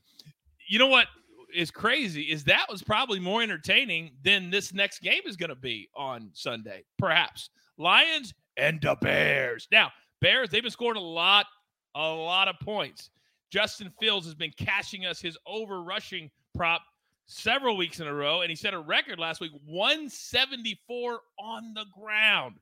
[0.69, 1.07] You know what
[1.55, 5.57] is crazy is that was probably more entertaining than this next game is going to
[5.57, 6.85] be on Sunday.
[6.99, 7.51] Perhaps.
[7.79, 9.69] Lions and the Bears.
[9.73, 11.47] Now, Bears, they've been scoring a lot
[11.95, 13.11] a lot of points.
[13.51, 16.83] Justin Fields has been cashing us his over rushing prop
[17.27, 21.85] several weeks in a row, and he set a record last week 174 on the
[21.99, 22.57] ground.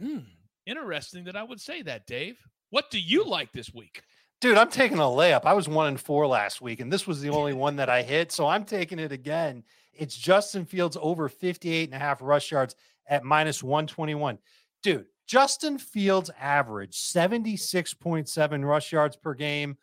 [0.00, 0.24] Mm,
[0.66, 2.38] interesting that I would say that, Dave.
[2.70, 4.02] What do you like this week?
[4.40, 5.44] Dude, I'm taking a layup.
[5.44, 8.02] I was one and four last week, and this was the only one that I
[8.02, 8.32] hit.
[8.32, 9.64] So I'm taking it again.
[9.94, 14.38] It's Justin Fields over 58 and a half rush yards at minus 121.
[14.82, 19.76] Dude, Justin Fields averaged 76.7 rush yards per game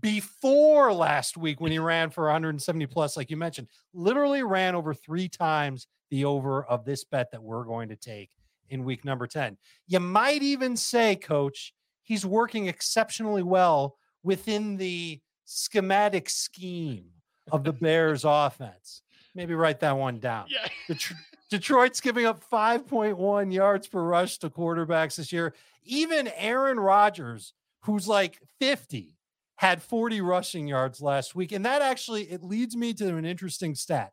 [0.00, 4.92] before last week when he ran for 170 plus, like you mentioned, literally ran over
[4.92, 8.30] three times the over of this bet that we're going to take
[8.70, 9.56] in week number 10.
[9.86, 17.06] You might even say, coach, he's working exceptionally well within the schematic scheme
[17.50, 19.02] of the Bears offense.
[19.34, 20.46] Maybe write that one down.
[20.48, 20.66] Yeah.
[20.88, 21.14] The, tr-
[21.50, 25.54] Detroit's giving up 5.1 yards per rush to quarterbacks this year.
[25.84, 29.16] Even Aaron Rodgers, who's like 50,
[29.56, 31.52] had 40 rushing yards last week.
[31.52, 34.12] And that actually it leads me to an interesting stat.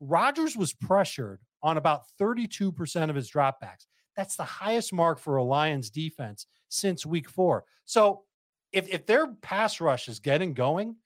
[0.00, 3.86] Rodgers was pressured on about 32% of his dropbacks.
[4.16, 7.64] That's the highest mark for a Lions defense since week four.
[7.86, 8.24] So
[8.72, 10.96] if, if their pass rush is getting going,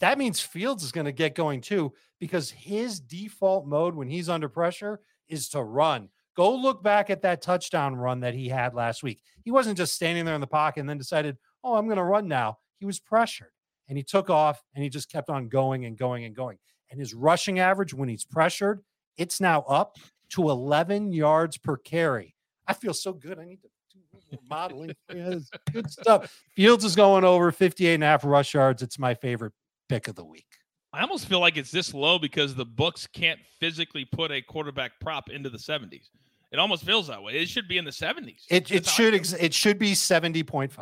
[0.00, 4.28] that means Fields is going to get going too, because his default mode when he's
[4.28, 6.08] under pressure is to run.
[6.36, 9.22] Go look back at that touchdown run that he had last week.
[9.44, 12.04] He wasn't just standing there in the pocket and then decided, oh, I'm going to
[12.04, 12.58] run now.
[12.78, 13.50] He was pressured
[13.88, 16.58] and he took off and he just kept on going and going and going.
[16.90, 18.80] And his rushing average when he's pressured,
[19.16, 19.96] it's now up
[20.30, 22.34] to 11 yards per carry.
[22.66, 23.38] I feel so good.
[23.38, 24.94] I need to modeling.
[25.12, 26.42] Yes, good stuff.
[26.54, 28.82] Fields is going over 58 and a half rush yards.
[28.82, 29.52] It's my favorite
[29.88, 30.46] pick of the week.
[30.92, 34.98] I almost feel like it's this low because the books can't physically put a quarterback
[35.00, 36.08] prop into the 70s.
[36.50, 37.34] It almost feels that way.
[37.34, 38.42] It should be in the 70s.
[38.50, 40.72] It it should ex- it should be 70.5.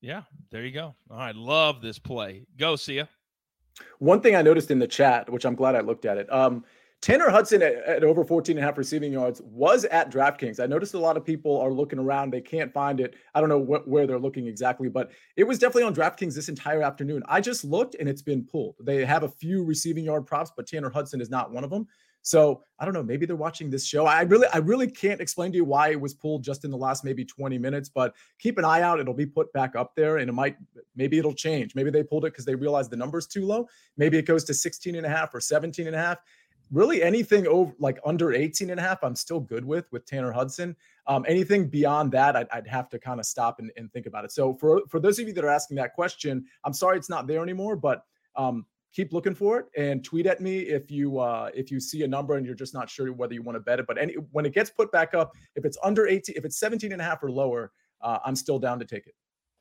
[0.00, 0.94] Yeah, there you go.
[1.10, 2.46] All right, love this play.
[2.56, 3.08] Go, Sia.
[3.98, 6.32] One thing I noticed in the chat, which I'm glad I looked at it.
[6.32, 6.64] Um,
[7.00, 10.58] Tanner Hudson at, at, over 14 and a half receiving yards was at DraftKings.
[10.58, 12.32] I noticed a lot of people are looking around.
[12.32, 13.14] They can't find it.
[13.34, 16.48] I don't know wh- where they're looking exactly, but it was definitely on DraftKings this
[16.48, 17.22] entire afternoon.
[17.28, 18.74] I just looked and it's been pulled.
[18.80, 21.86] They have a few receiving yard props, but Tanner Hudson is not one of them.
[22.22, 23.02] So I don't know.
[23.02, 24.04] Maybe they're watching this show.
[24.04, 26.76] I really, I really can't explain to you why it was pulled just in the
[26.76, 28.98] last maybe 20 minutes, but keep an eye out.
[28.98, 30.56] It'll be put back up there and it might,
[30.96, 31.74] maybe it'll change.
[31.74, 33.68] Maybe they pulled it because they realized the number's too low.
[33.96, 36.18] Maybe it goes to 16 and a half or 17 and a half
[36.70, 40.32] really anything over like under 18 and a half i'm still good with with tanner
[40.32, 40.76] hudson.
[41.06, 44.24] Um, anything beyond that i'd, I'd have to kind of stop and, and, think about
[44.24, 44.32] it.
[44.32, 47.26] So for for those of you that are asking that question i'm sorry it's not
[47.26, 48.04] there anymore but
[48.36, 52.02] um, keep looking for it and tweet at me if you uh, if you see
[52.04, 53.86] a number and you're just not sure whether you want to bet it.
[53.86, 56.92] But any when it gets put back up if it's under 18 if it's 17
[56.92, 59.14] and a half or lower uh, i'm still down to take it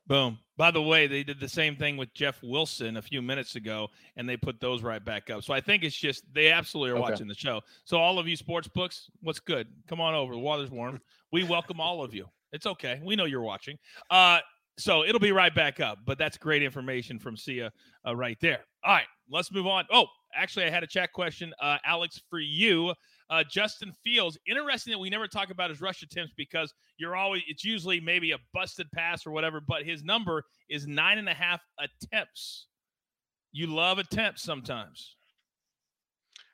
[0.08, 0.40] Boom.
[0.56, 3.90] By the way, they did the same thing with Jeff Wilson a few minutes ago,
[4.16, 5.44] and they put those right back up.
[5.44, 7.12] So I think it's just they absolutely are okay.
[7.12, 7.62] watching the show.
[7.84, 9.68] So all of you sports books, what's good?
[9.88, 10.34] Come on over.
[10.34, 11.00] The water's warm.
[11.32, 12.28] We welcome all of you.
[12.54, 13.02] It's okay.
[13.04, 13.78] We know you're watching.
[14.10, 14.40] Uh,
[14.78, 16.00] so it'll be right back up.
[16.06, 17.72] But that's great information from Sia
[18.08, 18.62] uh, right there.
[18.84, 19.86] All right, let's move on.
[19.92, 22.94] Oh, actually, I had a chat question, uh, Alex, for you.
[23.30, 24.38] Uh, Justin Fields.
[24.48, 28.32] Interesting that we never talk about his rush attempts because you're always it's usually maybe
[28.32, 32.68] a busted pass or whatever, but his number is nine and a half attempts.
[33.52, 35.17] You love attempts sometimes.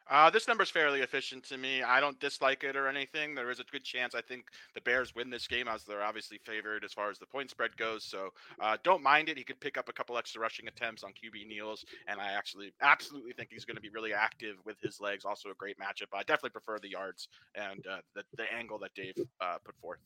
[0.10, 1.82] Uh, this number is fairly efficient to me.
[1.82, 3.36] I don't dislike it or anything.
[3.36, 6.40] There is a good chance I think the Bears win this game as they're obviously
[6.44, 8.04] favored as far as the point spread goes.
[8.04, 9.38] So uh, don't mind it.
[9.38, 12.74] He could pick up a couple extra rushing attempts on QB kneels, and I actually
[12.82, 15.24] absolutely think he's going to be really active with his legs.
[15.24, 16.08] Also a great matchup.
[16.14, 20.00] I definitely prefer the yards and uh, the, the angle that Dave uh, put forth.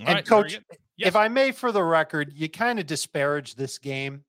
[0.00, 0.60] All and right, coach,
[0.96, 1.08] yes.
[1.08, 4.24] if I may, for the record, you kind of disparage this game.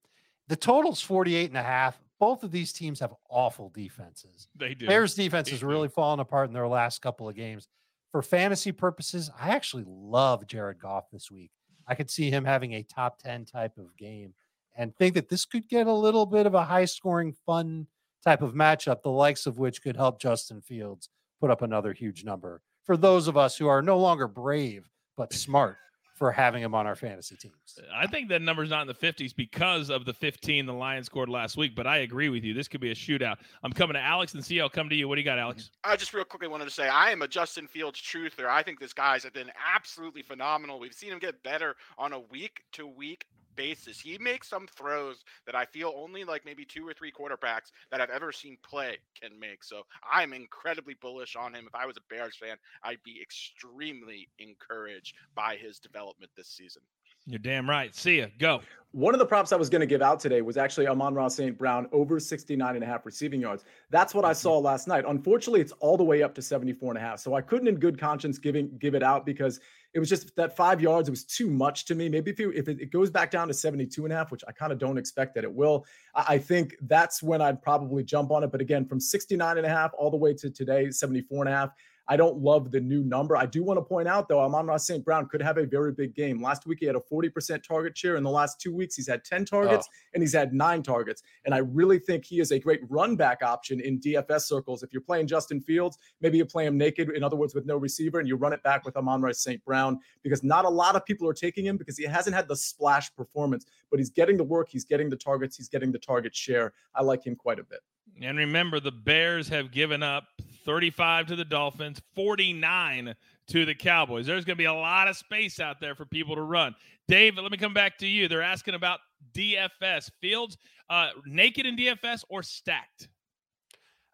[0.48, 4.48] The total's 48 and a half both of these teams have awful defenses.
[4.56, 4.88] They do.
[4.88, 7.68] Bears defense has really fallen apart in their last couple of games.
[8.12, 11.52] For fantasy purposes, I actually love Jared Goff this week.
[11.88, 14.34] I could see him having a top 10 type of game
[14.76, 17.86] and think that this could get a little bit of a high scoring, fun
[18.24, 21.10] type of matchup, the likes of which could help Justin Fields
[21.40, 22.64] put up another huge number.
[22.86, 25.78] For those of us who are no longer brave, but smart
[26.16, 27.54] for having him on our fantasy teams.
[27.94, 31.28] I think that number's not in the 50s because of the 15 the Lions scored
[31.28, 32.54] last week, but I agree with you.
[32.54, 33.36] This could be a shootout.
[33.64, 34.62] I'm coming to Alex and see.
[34.62, 35.10] I'll come to you.
[35.10, 35.72] What do you got, Alex?
[35.84, 38.48] I just real quickly wanted to say I am a Justin Fields truther.
[38.48, 40.80] I think this guy's been absolutely phenomenal.
[40.80, 43.26] We've seen him get better on a week to week
[43.56, 44.00] basis.
[44.00, 48.02] He makes some throws that I feel only like maybe two or three quarterbacks that
[48.02, 49.64] I've ever seen play can make.
[49.64, 51.66] So I'm incredibly bullish on him.
[51.68, 56.82] If I was a Bears fan, I'd be extremely encouraged by his development this season.
[57.26, 57.96] You're damn right.
[57.96, 58.30] Sia.
[58.38, 58.62] Go.
[58.92, 61.58] One of the props I was going to give out today was actually Amon-Ra St.
[61.58, 63.66] Brown over 69 and a half receiving yards.
[63.90, 64.38] That's what I mm-hmm.
[64.38, 65.04] saw last night.
[65.06, 67.20] Unfortunately, it's all the way up to 74 and a half.
[67.20, 69.60] So I couldn't in good conscience giving give it out because
[69.94, 71.10] it was just that five yards.
[71.10, 72.08] It was too much to me.
[72.08, 74.54] Maybe if, it, if it, goes back down to 72 and a half, which I
[74.54, 78.32] kind of don't expect that it will, I, I think that's when I'd probably jump
[78.32, 78.52] on it.
[78.52, 81.58] But again, from 69 and a half all the way to today, 74 and a
[81.58, 81.72] half,
[82.08, 83.36] I don't love the new number.
[83.36, 85.04] I do want to point out, though, Amon-Ra St.
[85.04, 86.42] Brown could have a very big game.
[86.42, 88.16] Last week, he had a 40% target share.
[88.16, 89.96] In the last two weeks, he's had 10 targets oh.
[90.14, 91.24] and he's had nine targets.
[91.46, 94.84] And I really think he is a great run back option in DFS circles.
[94.84, 97.78] If you're playing Justin Fields, maybe you play him naked, in other words, with no
[97.78, 99.64] receiver, and you run it back with Amon-Ra St.
[99.66, 102.56] Brown because not a lot of people are taking him because he hasn't had the
[102.56, 106.36] splash performance, but he's getting the work, he's getting the targets, he's getting the target
[106.36, 106.74] share.
[106.94, 107.80] I like him quite a bit.
[108.22, 110.26] And remember, the Bears have given up
[110.66, 113.16] 35 to the Dolphins, 49
[113.48, 114.26] to the Cowboys.
[114.26, 116.76] There's going to be a lot of space out there for people to run.
[117.08, 118.28] Dave, let me come back to you.
[118.28, 119.00] They're asking about
[119.34, 120.10] DFS.
[120.20, 120.58] Fields,
[120.90, 123.10] uh, naked in DFS or stacked?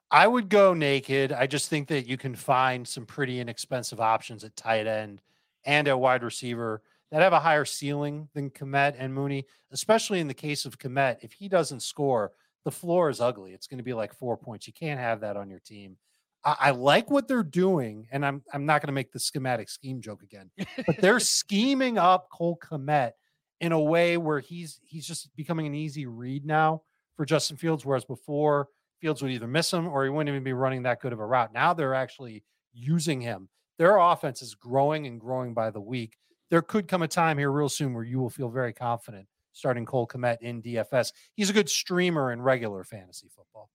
[0.10, 1.32] I would go naked.
[1.32, 5.22] I just think that you can find some pretty inexpensive options at tight end
[5.64, 10.28] and at wide receiver that have a higher ceiling than Kmet and Mooney, especially in
[10.28, 11.18] the case of Kmet.
[11.22, 12.34] If he doesn't score,
[12.66, 13.54] the floor is ugly.
[13.54, 14.68] It's going to be like four points.
[14.68, 15.98] You can't have that on your team.
[16.44, 19.70] I, I like what they're doing, and I'm I'm not going to make the schematic
[19.70, 20.50] scheme joke again,
[20.86, 23.12] but they're scheming up Cole Kmet
[23.60, 26.82] in a way where he's he's just becoming an easy read now
[27.16, 28.68] for Justin Fields, whereas before
[29.00, 31.26] Fields would either miss him or he wouldn't even be running that good of a
[31.26, 31.54] route.
[31.54, 32.44] Now they're actually
[32.74, 33.50] using him.
[33.78, 36.18] Their offense is growing and growing by the week.
[36.50, 39.86] there could come a time here real soon where you will feel very confident starting
[39.86, 41.12] Cole Kmet in DFS.
[41.36, 43.70] He's a good streamer in regular fantasy football.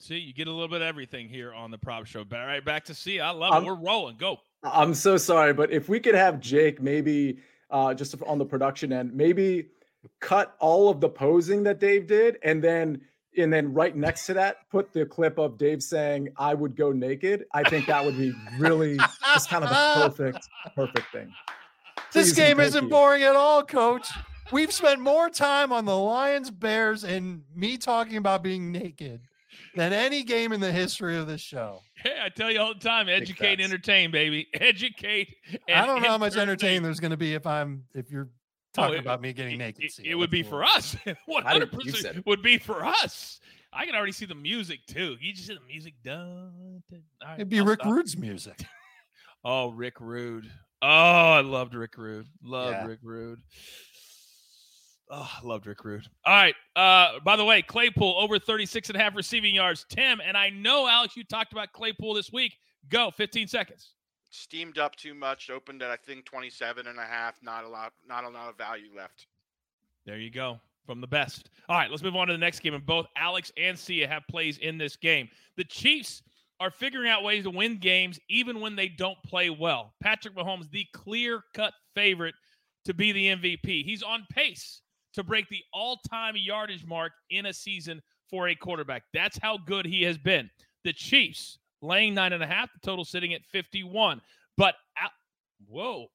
[0.00, 2.20] See, you get a little bit of everything here on the prop show.
[2.20, 3.24] All right, back to Sia.
[3.24, 3.66] I love it.
[3.66, 4.16] We're rolling.
[4.16, 4.38] Go.
[4.62, 7.38] I'm so sorry, but if we could have Jake maybe
[7.70, 9.66] uh, just on the production end, maybe
[10.20, 13.00] cut all of the posing that Dave did, and then
[13.36, 16.92] and then right next to that, put the clip of Dave saying, "I would go
[16.92, 18.98] naked." I think that would be really
[19.34, 21.32] just kind of the perfect, perfect thing.
[22.12, 22.90] Please this game isn't you.
[22.90, 24.08] boring at all, Coach.
[24.52, 29.20] We've spent more time on the Lions, Bears, and me talking about being naked
[29.74, 31.80] than any game in the history of this show.
[31.94, 34.48] Hey, I tell you all the time, educate, entertain, baby.
[34.54, 35.34] Educate.
[35.68, 38.72] I don't know how much entertain there's going to be if I'm if you're oh,
[38.74, 39.84] talking oh, it, about me getting naked.
[39.84, 40.96] It, it would be for us.
[41.26, 43.40] One hundred percent would be for us.
[43.72, 45.16] I can already see the music too.
[45.20, 46.82] You just see the music done.
[47.22, 47.92] Right, It'd be I'll Rick stop.
[47.92, 48.64] Rude's music.
[49.44, 50.50] oh, Rick Rude.
[50.80, 52.26] Oh, I loved Rick Rude.
[52.42, 52.86] Loved yeah.
[52.86, 53.40] Rick Rude.
[55.10, 56.06] Oh, I loved Rick Rude.
[56.24, 56.54] All right.
[56.76, 59.86] Uh, by the way, Claypool over 36 and a half receiving yards.
[59.88, 62.58] Tim, and I know, Alex, you talked about Claypool this week.
[62.90, 63.94] Go, 15 seconds.
[64.30, 65.48] Steamed up too much.
[65.48, 67.36] Opened at, I think, 27 and a half.
[67.42, 69.26] Not a lot, not a lot of value left.
[70.04, 70.60] There you go.
[70.84, 71.50] From the best.
[71.68, 72.74] All right, let's move on to the next game.
[72.74, 75.28] And both Alex and Sia have plays in this game.
[75.56, 76.22] The Chiefs
[76.60, 79.92] are figuring out ways to win games even when they don't play well.
[80.02, 82.34] Patrick Mahomes, the clear cut favorite
[82.86, 83.84] to be the MVP.
[83.84, 84.80] He's on pace
[85.14, 88.00] to break the all time yardage mark in a season
[88.30, 89.04] for a quarterback.
[89.12, 90.50] That's how good he has been.
[90.84, 94.20] The Chiefs laying nine and a half, the total sitting at 51.
[94.56, 95.08] But uh,
[95.66, 96.06] whoa,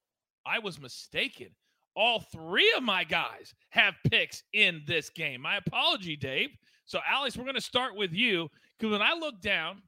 [0.45, 1.49] I was mistaken.
[1.95, 5.41] All three of my guys have picks in this game.
[5.41, 6.49] My apology, Dave.
[6.85, 9.81] So, Alex, we're going to start with you because when I look down,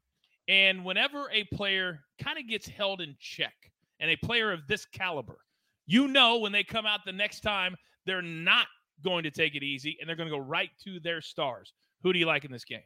[0.47, 3.53] and whenever a player kind of gets held in check,
[3.99, 5.37] and a player of this caliber,
[5.87, 7.75] you know when they come out the next time,
[8.05, 8.67] they're not
[9.03, 11.73] going to take it easy and they're going to go right to their stars.
[12.03, 12.83] Who do you like in this game?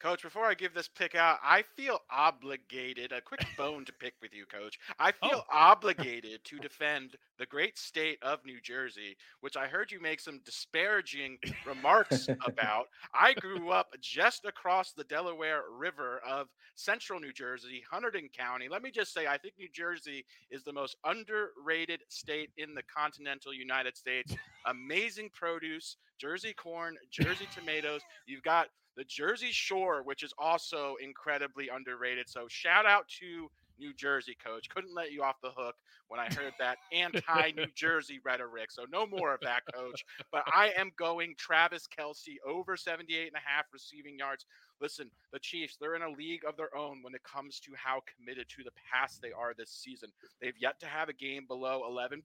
[0.00, 4.14] Coach, before I give this pick out, I feel obligated, a quick bone to pick
[4.22, 4.78] with you, Coach.
[4.98, 5.52] I feel oh.
[5.52, 10.40] obligated to defend the great state of New Jersey, which I heard you make some
[10.42, 11.36] disparaging
[11.66, 12.86] remarks about.
[13.12, 18.68] I grew up just across the Delaware River of central New Jersey, Hunterdon County.
[18.70, 22.82] Let me just say, I think New Jersey is the most underrated state in the
[22.84, 24.34] continental United States.
[24.64, 28.00] Amazing produce, Jersey corn, Jersey tomatoes.
[28.26, 32.28] You've got the Jersey Shore, which is also incredibly underrated.
[32.28, 34.68] So shout out to New Jersey coach.
[34.68, 35.74] Couldn't let you off the hook
[36.08, 38.70] when I heard that anti New Jersey rhetoric.
[38.70, 40.04] So no more of that, coach.
[40.30, 44.44] But I am going Travis Kelce over 78 and a half receiving yards.
[44.80, 48.00] Listen, the Chiefs, they're in a league of their own when it comes to how
[48.16, 50.10] committed to the pass they are this season.
[50.40, 52.22] They've yet to have a game below 11%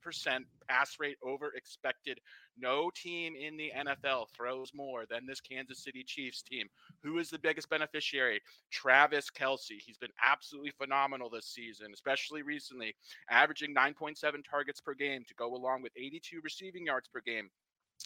[0.67, 2.19] pass rate over expected.
[2.57, 6.67] No team in the NFL throws more than this Kansas City Chiefs team.
[7.03, 8.41] Who is the biggest beneficiary?
[8.71, 9.79] Travis Kelce.
[9.85, 12.95] He's been absolutely phenomenal this season, especially recently,
[13.29, 14.15] averaging 9.7
[14.49, 17.49] targets per game to go along with 82 receiving yards per game.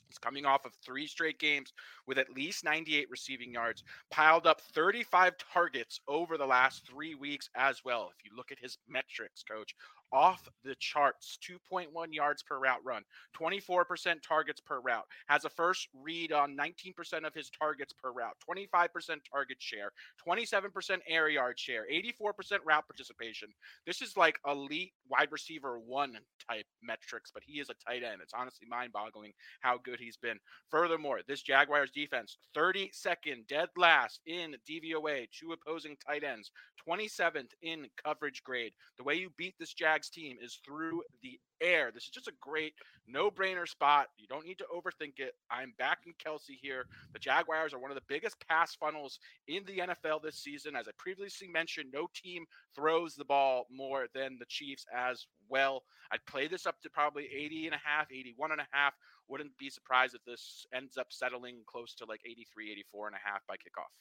[0.07, 1.73] He's coming off of three straight games
[2.07, 7.49] with at least 98 receiving yards, piled up 35 targets over the last three weeks
[7.55, 8.11] as well.
[8.17, 9.75] If you look at his metrics, coach,
[10.11, 13.03] off the charts 2.1 yards per route run
[13.39, 18.35] 24% targets per route has a first read on 19% of his targets per route
[18.49, 18.89] 25%
[19.31, 19.91] target share
[20.27, 23.49] 27% air yard share 84% route participation.
[23.85, 26.17] This is like elite wide receiver one
[26.49, 28.21] type metrics but he is a tight end.
[28.21, 30.37] It's honestly mind-boggling how good he's been.
[30.69, 36.51] Furthermore this jaguars defense 32nd dead last in dvoa to opposing tight ends
[36.87, 38.73] 27th in coverage grade.
[38.97, 41.91] The way you beat this jag Jags team is through the air.
[41.93, 42.73] This is just a great
[43.05, 44.07] no brainer spot.
[44.17, 45.33] You don't need to overthink it.
[45.51, 46.85] I'm backing Kelce here.
[47.11, 49.19] The Jaguars are one of the biggest pass funnels
[49.49, 50.77] in the NFL this season.
[50.77, 55.83] As I previously mentioned, no team throws the ball more than the Chiefs as well.
[56.13, 58.93] I'd play this up to probably 80 and a half, 81 and a half.
[59.27, 63.29] Wouldn't be surprised if this ends up settling close to like 83, 84 and a
[63.29, 63.91] half by kickoff.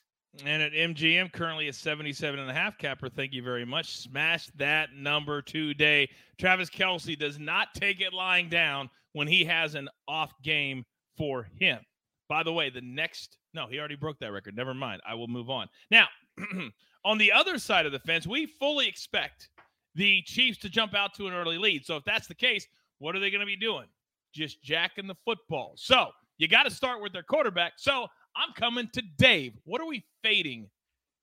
[0.45, 3.09] And at MGM, currently a 77 and a half capper.
[3.09, 3.97] Thank you very much.
[3.97, 6.09] Smash that number today.
[6.39, 10.85] Travis Kelce does not take it lying down when he has an off game
[11.17, 11.81] for him.
[12.29, 14.55] By the way, the next, no, he already broke that record.
[14.55, 15.01] Never mind.
[15.07, 15.67] I will move on.
[15.91, 16.07] Now,
[17.05, 19.49] on the other side of the fence, we fully expect
[19.95, 21.85] the Chiefs to jump out to an early lead.
[21.85, 22.67] So if that's the case,
[22.99, 23.87] what are they going to be doing?
[24.33, 25.73] Just jacking the football.
[25.77, 27.73] So you got to start with their quarterback.
[27.77, 28.07] So
[28.39, 29.55] I'm coming to Dave.
[29.65, 30.71] What are we fading?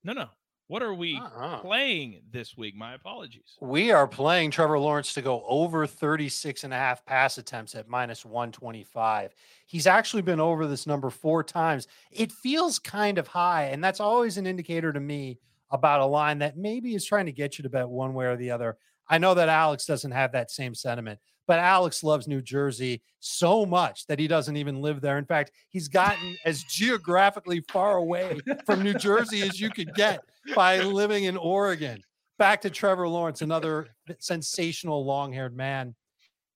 [0.04, 0.26] No, no.
[0.68, 1.60] What are we Uh-uh.
[1.60, 2.74] playing this week?
[2.76, 3.56] My apologies.
[3.60, 7.88] We are playing Trevor Lawrence to go over 36 and a half pass attempts at
[7.88, 9.32] minus 125.
[9.66, 11.86] He's actually been over this number four times.
[12.10, 15.38] It feels kind of high, and that's always an indicator to me
[15.70, 18.36] about a line that maybe is trying to get you to bet one way or
[18.36, 18.76] the other.
[19.08, 23.64] I know that Alex doesn't have that same sentiment, but Alex loves New Jersey so
[23.64, 25.18] much that he doesn't even live there.
[25.18, 30.20] In fact, he's gotten as geographically far away from New Jersey as you could get
[30.54, 32.02] by living in Oregon.
[32.38, 33.88] Back to Trevor Lawrence, another
[34.18, 35.94] sensational long haired man.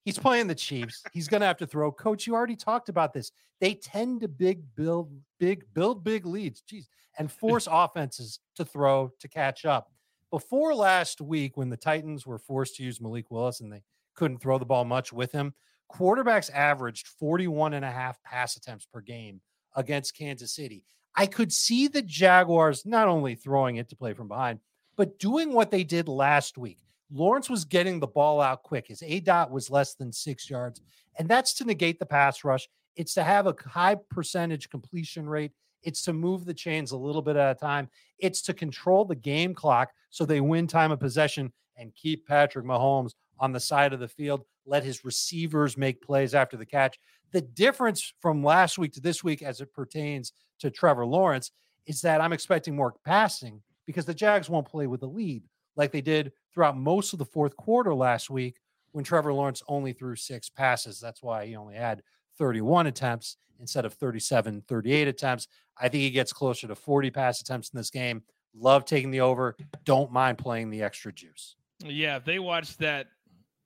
[0.04, 1.02] He's playing the Chiefs.
[1.12, 1.92] He's going to have to throw.
[1.92, 3.32] Coach, you already talked about this.
[3.60, 6.86] They tend to big build big build big leads, jeez,
[7.18, 9.92] and force offenses to throw to catch up.
[10.30, 13.82] Before last week, when the Titans were forced to use Malik Willis and they
[14.14, 15.54] couldn't throw the ball much with him,
[15.90, 19.40] quarterbacks averaged 41 and a half pass attempts per game
[19.76, 20.84] against Kansas City.
[21.16, 24.60] I could see the Jaguars not only throwing it to play from behind,
[24.96, 26.78] but doing what they did last week.
[27.12, 28.86] Lawrence was getting the ball out quick.
[28.86, 30.80] His A dot was less than six yards,
[31.18, 32.68] and that's to negate the pass rush.
[32.96, 35.52] It's to have a high percentage completion rate.
[35.82, 37.88] It's to move the chains a little bit at a time.
[38.18, 42.66] It's to control the game clock so they win time of possession and keep Patrick
[42.66, 44.44] Mahomes on the side of the field.
[44.66, 46.98] Let his receivers make plays after the catch.
[47.32, 51.50] The difference from last week to this week, as it pertains to Trevor Lawrence,
[51.86, 55.42] is that I'm expecting more passing because the Jags won't play with a lead
[55.76, 58.60] like they did throughout most of the fourth quarter last week
[58.92, 61.00] when Trevor Lawrence only threw six passes.
[61.00, 62.02] That's why he only had
[62.38, 65.48] 31 attempts instead of 37, 38 attempts.
[65.78, 68.22] I think he gets closer to 40 pass attempts in this game.
[68.54, 69.56] Love taking the over.
[69.84, 71.56] Don't mind playing the extra juice.
[71.84, 73.06] Yeah, if they watched that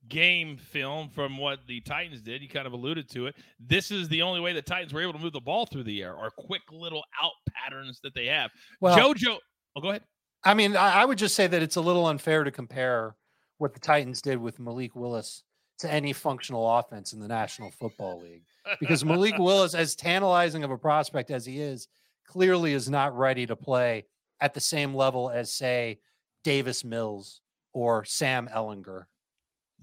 [0.09, 3.35] game film from what the Titans did, you kind of alluded to it.
[3.59, 6.01] This is the only way the Titans were able to move the ball through the
[6.03, 8.51] air, or quick little out patterns that they have.
[8.79, 9.37] Well, JoJo,
[9.75, 10.03] oh, go ahead.
[10.43, 13.15] I mean, I, I would just say that it's a little unfair to compare
[13.57, 15.43] what the Titans did with Malik Willis
[15.79, 18.43] to any functional offense in the National Football League
[18.79, 21.87] because Malik Willis, as tantalizing of a prospect as he is,
[22.25, 24.05] clearly is not ready to play
[24.39, 25.99] at the same level as, say,
[26.43, 27.41] Davis Mills
[27.73, 29.05] or Sam Ehlinger.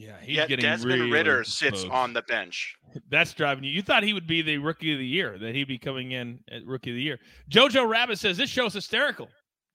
[0.02, 2.74] Yeah, he's Yet getting Desmond really Ridder sits on the bench.
[3.08, 3.70] That's driving you.
[3.70, 6.40] You thought he would be the rookie of the year, that he'd be coming in
[6.50, 7.20] at rookie of the year.
[7.48, 9.28] Jojo Rabbit says this show's hysterical.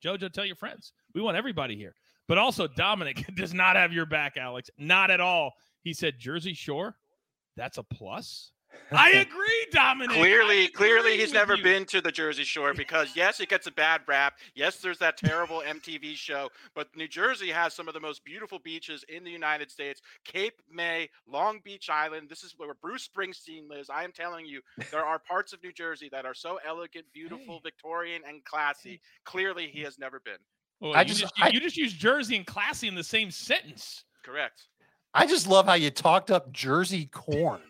[0.04, 0.92] Jojo, tell your friends.
[1.16, 1.96] We want everybody here.
[2.28, 4.70] But also, Dominic does not have your back, Alex.
[4.78, 5.54] Not at all.
[5.84, 6.98] He said Jersey Shore.
[7.56, 8.52] That's a plus.
[8.92, 10.12] I agree, Dominic.
[10.16, 11.64] I Clearly, clearly, he's never you.
[11.64, 14.36] been to the Jersey Shore because yes, it gets a bad rap.
[14.56, 18.60] Yes, there's that terrible MTV show, but New Jersey has some of the most beautiful
[18.60, 20.02] beaches in the United States.
[20.24, 22.30] Cape May, Long Beach Island.
[22.30, 23.90] This is where Bruce Springsteen lives.
[23.90, 24.62] I am telling you,
[24.92, 27.62] there are parts of New Jersey that are so elegant, beautiful, Hey.
[27.64, 29.02] Victorian, and classy.
[29.26, 30.38] Clearly, he has never been.
[30.80, 33.32] Well, I you just- just, I- you just use Jersey and classy in the same
[33.32, 34.04] sentence.
[34.24, 34.64] Correct.
[35.14, 37.62] I just love how you talked up Jersey corn.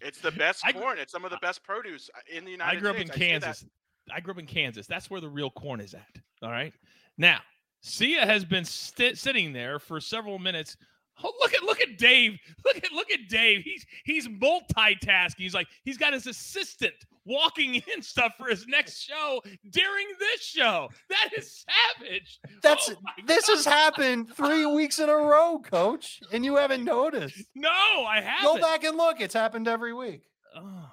[0.02, 0.98] It's the best I corn.
[0.98, 2.78] It's some of the best produce uh, in the United States.
[2.78, 3.16] I grew up States.
[3.16, 3.26] in I.
[3.26, 3.64] Kansas.
[4.12, 4.86] I grew up in Kansas.
[4.86, 6.08] That's where the real corn is at.
[6.42, 6.72] All right.
[7.18, 7.40] Now,
[7.82, 10.76] Sia has been sti- sitting there for several minutes.
[11.22, 12.38] Oh, look at look at Dave.
[12.64, 13.62] Look at look at Dave.
[13.62, 15.38] He's he's multitasking.
[15.38, 16.94] He's like he's got his assistant
[17.24, 19.40] walking in stuff for his next show
[19.70, 20.88] during this show.
[21.08, 21.64] That is
[21.98, 22.40] savage.
[22.62, 22.94] That's Oh
[23.26, 23.56] this God.
[23.56, 27.44] has happened three weeks in a row, coach, and you haven't noticed.
[27.54, 28.56] no, I haven't.
[28.56, 29.20] Go back and look.
[29.20, 30.22] It's happened every week.
[30.56, 30.90] Oh,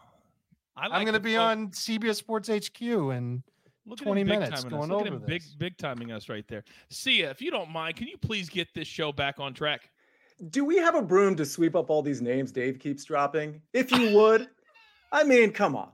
[0.75, 3.43] I I'm like going to be on CBS Sports HQ and
[3.85, 4.89] Look at 20 him big minutes going us.
[4.91, 6.63] Over him big, big timing us right there.
[6.89, 9.89] Sia, if you don't mind, can you please get this show back on track?
[10.47, 13.61] Do we have a broom to sweep up all these names Dave keeps dropping?
[13.73, 14.47] If you would,
[15.11, 15.89] I mean, come on.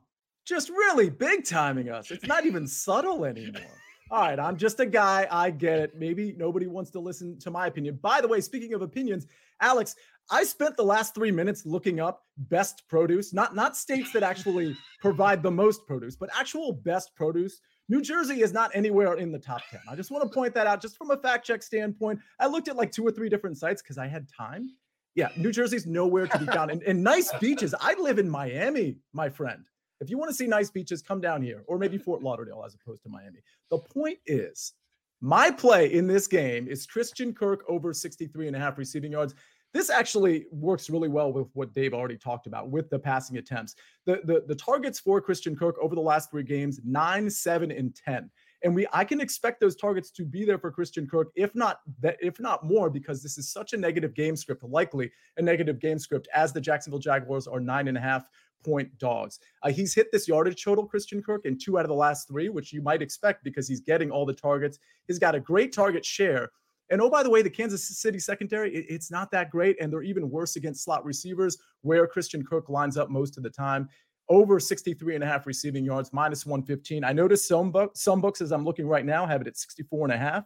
[0.45, 2.11] Just really big timing us.
[2.11, 3.63] It's not even subtle anymore.
[4.11, 5.27] All right, I'm just a guy.
[5.31, 5.95] I get it.
[5.97, 7.97] Maybe nobody wants to listen to my opinion.
[8.03, 9.25] By the way, speaking of opinions,
[9.61, 9.95] Alex,
[10.29, 14.77] I spent the last three minutes looking up best produce, not not states that actually
[15.01, 17.59] provide the most produce, but actual best produce.
[17.87, 19.81] New Jersey is not anywhere in the top 10.
[19.89, 22.19] I just want to point that out just from a fact check standpoint.
[22.39, 24.71] I looked at like two or three different sites because I had time.
[25.13, 26.71] Yeah, New Jersey's nowhere to be found.
[26.71, 27.73] And, and nice beaches.
[27.79, 29.63] I live in Miami, my friend.
[30.01, 32.75] If you want to see nice beaches, come down here, or maybe Fort Lauderdale as
[32.75, 33.39] opposed to Miami.
[33.69, 34.73] The point is,
[35.21, 39.35] my play in this game is Christian Kirk over 63 and a half receiving yards.
[39.75, 43.75] This actually works really well with what Dave already talked about with the passing attempts.
[44.05, 47.93] The, the, the targets for Christian Kirk over the last three games, nine, seven, and
[47.93, 48.31] 10.
[48.63, 51.81] And we I can expect those targets to be there for Christian Kirk, if not
[51.99, 55.77] that, if not more, because this is such a negative game script, likely a negative
[55.81, 58.29] game script, as the Jacksonville Jaguars are nine and a half
[58.63, 59.39] point dogs.
[59.61, 62.47] Uh, he's hit this yardage total, Christian Kirk, in two out of the last three,
[62.47, 64.79] which you might expect because he's getting all the targets.
[65.05, 66.49] He's got a great target share.
[66.89, 69.75] And oh, by the way, the Kansas City secondary, it, it's not that great.
[69.81, 73.49] And they're even worse against slot receivers, where Christian Kirk lines up most of the
[73.49, 73.89] time.
[74.27, 77.03] Over 63 and a half receiving yards, minus 115.
[77.03, 80.13] I noticed some, some books, as I'm looking right now, have it at 64 and
[80.13, 80.45] a half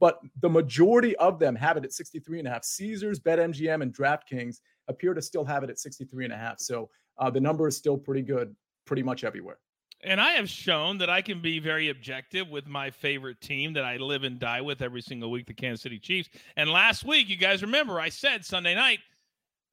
[0.00, 2.64] but the majority of them have it at 63 and a half.
[2.64, 6.60] Caesars, BetMGM, and DraftKings appear to still have it at 63 and a half.
[6.60, 9.58] So uh, the number is still pretty good, pretty much everywhere.
[10.04, 13.84] And I have shown that I can be very objective with my favorite team that
[13.84, 16.28] I live and die with every single week, the Kansas City Chiefs.
[16.56, 19.00] And last week, you guys remember, I said Sunday night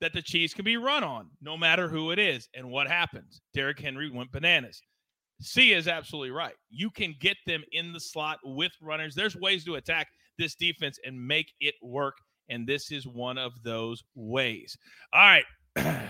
[0.01, 2.49] that the Chiefs can be run on no matter who it is.
[2.55, 3.41] And what happens?
[3.53, 4.81] Derrick Henry went bananas.
[5.41, 6.55] Sia is absolutely right.
[6.69, 9.13] You can get them in the slot with runners.
[9.13, 10.07] There's ways to attack
[10.39, 12.15] this defense and make it work.
[12.49, 14.77] And this is one of those ways.
[15.13, 15.45] All right.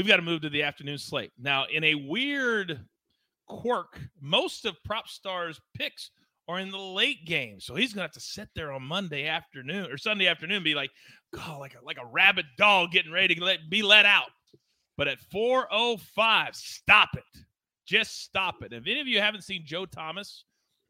[0.00, 1.30] we've got to move to the afternoon slate.
[1.38, 2.80] Now, in a weird
[3.46, 6.10] quirk, most of PropStarz's picks
[6.48, 7.60] are in the late game.
[7.60, 10.90] So he's gonna have to sit there on Monday afternoon or Sunday afternoon, be like,
[11.34, 14.30] God, like a like a rabid dog getting ready to let, be let out.
[14.96, 17.42] But at 405, stop it.
[17.86, 18.72] Just stop it.
[18.72, 20.46] If any of you haven't seen Joe Thomas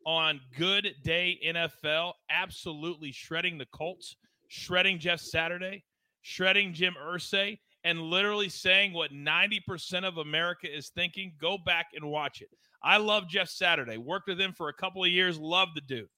[0.07, 4.15] on Good Day NFL, absolutely shredding the Colts,
[4.47, 5.83] shredding Jeff Saturday,
[6.23, 12.05] shredding Jim Irsay and literally saying what 90% of America is thinking, go back and
[12.05, 12.49] watch it.
[12.83, 13.97] I love Jeff Saturday.
[13.99, 15.39] Worked with him for a couple of years.
[15.39, 16.09] Love the dude.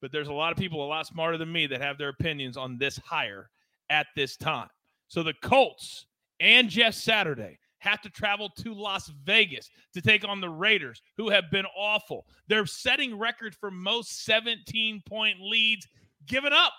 [0.00, 2.56] But there's a lot of people a lot smarter than me that have their opinions
[2.56, 3.50] on this hire
[3.90, 4.68] at this time.
[5.08, 6.06] So the Colts
[6.40, 11.28] and Jeff Saturday have to travel to Las Vegas to take on the Raiders, who
[11.30, 12.26] have been awful.
[12.48, 15.86] They're setting record for most 17 point leads
[16.26, 16.74] given up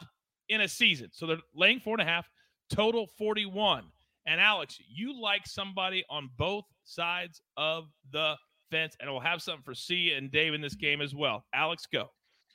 [0.50, 1.10] in a season.
[1.12, 2.26] So they're laying four and a half
[2.70, 3.86] total 41.
[4.26, 8.36] And Alex, you like somebody on both sides of the
[8.72, 11.46] fence, and we'll have something for Sia and Dave in this game as well.
[11.54, 12.10] Alex, go.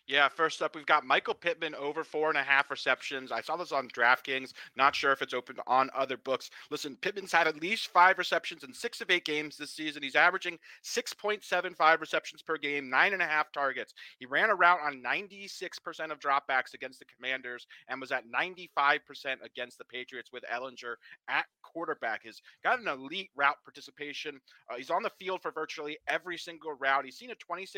[0.09, 3.31] Yeah, first up, we've got Michael Pittman over four and a half receptions.
[3.31, 4.55] I saw this on DraftKings.
[4.75, 6.49] Not sure if it's open on other books.
[6.71, 10.03] Listen, Pittman's had at least five receptions in six of eight games this season.
[10.03, 13.93] He's averaging 6.75 receptions per game, nine and a half targets.
[14.19, 19.01] He ran a route on 96% of dropbacks against the Commanders and was at 95%
[19.45, 20.95] against the Patriots with Ehlinger
[21.29, 22.23] at quarterback.
[22.25, 24.41] He's got an elite route participation.
[24.71, 27.05] Uh, he's on the field for virtually every single route.
[27.05, 27.77] He's seen a 26%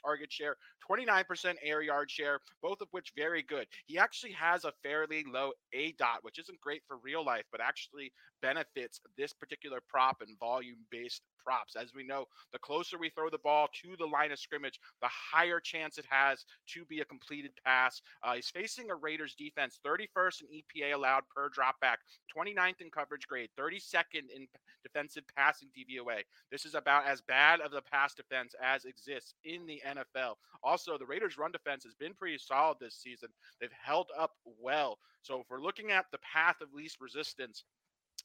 [0.00, 0.56] target share,
[0.88, 3.66] 29% air air yard share, both of which very good.
[3.86, 7.60] He actually has a fairly low A dot, which isn't great for real life, but
[7.60, 8.12] actually
[8.42, 11.76] benefits this particular prop and volume based props.
[11.76, 15.08] As we know, the closer we throw the ball to the line of scrimmage, the
[15.08, 18.00] higher chance it has to be a completed pass.
[18.22, 21.96] Uh, he's facing a Raiders defense, 31st in EPA allowed per dropback,
[22.36, 24.46] 29th in coverage grade, 32nd in
[24.82, 26.20] defensive passing DVOA.
[26.50, 30.34] This is about as bad of a pass defense as exists in the NFL.
[30.62, 33.28] Also, the Raiders' run defense has been pretty solid this season.
[33.60, 34.98] They've held up well.
[35.22, 37.64] So if we're looking at the path of least resistance,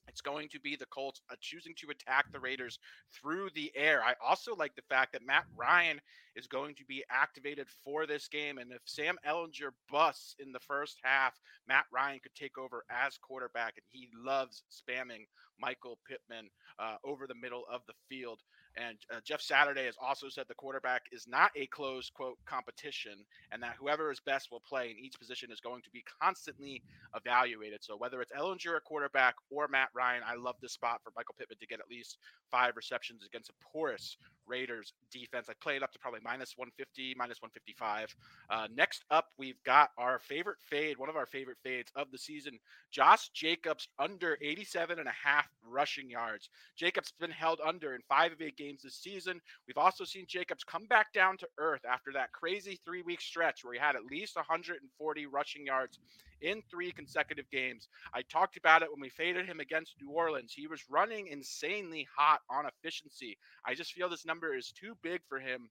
[0.08, 2.80] it's going to be the Colts uh, choosing to attack the Raiders
[3.14, 4.02] through the air.
[4.04, 6.00] I also like the fact that Matt Ryan
[6.36, 8.58] is going to be activated for this game.
[8.58, 11.34] And if Sam Ehlinger busts in the first half,
[11.68, 13.74] Matt Ryan could take over as quarterback.
[13.76, 15.26] And he loves spamming
[15.60, 18.40] Michael Pittman uh, over the middle of the field.
[18.78, 23.26] And uh, Jeff Saturday has also said the quarterback is not a closed quote competition,
[23.52, 26.84] and that whoever is best will play in each position is going to be constantly
[27.16, 27.84] evaluated.
[27.84, 31.36] So whether it's Ehlinger a quarterback or Matt Ryan, I love this spot for Michael
[31.38, 32.18] Pittman to get at least
[32.52, 34.18] five receptions against a porous
[34.48, 35.48] Raiders defense.
[35.50, 38.16] I played up to probably minus 150, minus 155.
[38.50, 42.18] Uh, next up, we've got our favorite fade, one of our favorite fades of the
[42.18, 42.58] season.
[42.92, 46.50] Josh Jacobs under 87 and a half rushing yards.
[46.76, 49.40] Jacobs has been held under in five of eight games this season.
[49.68, 53.64] We've also seen Jacobs come back down to earth after that crazy three week stretch
[53.64, 56.00] where he had at least 140 rushing yards
[56.42, 57.88] in three consecutive games.
[58.14, 60.54] I talked about it when we faded him against New Orleans.
[60.56, 63.38] He was running insanely hot on efficiency.
[63.66, 65.70] I just feel this number is too big for him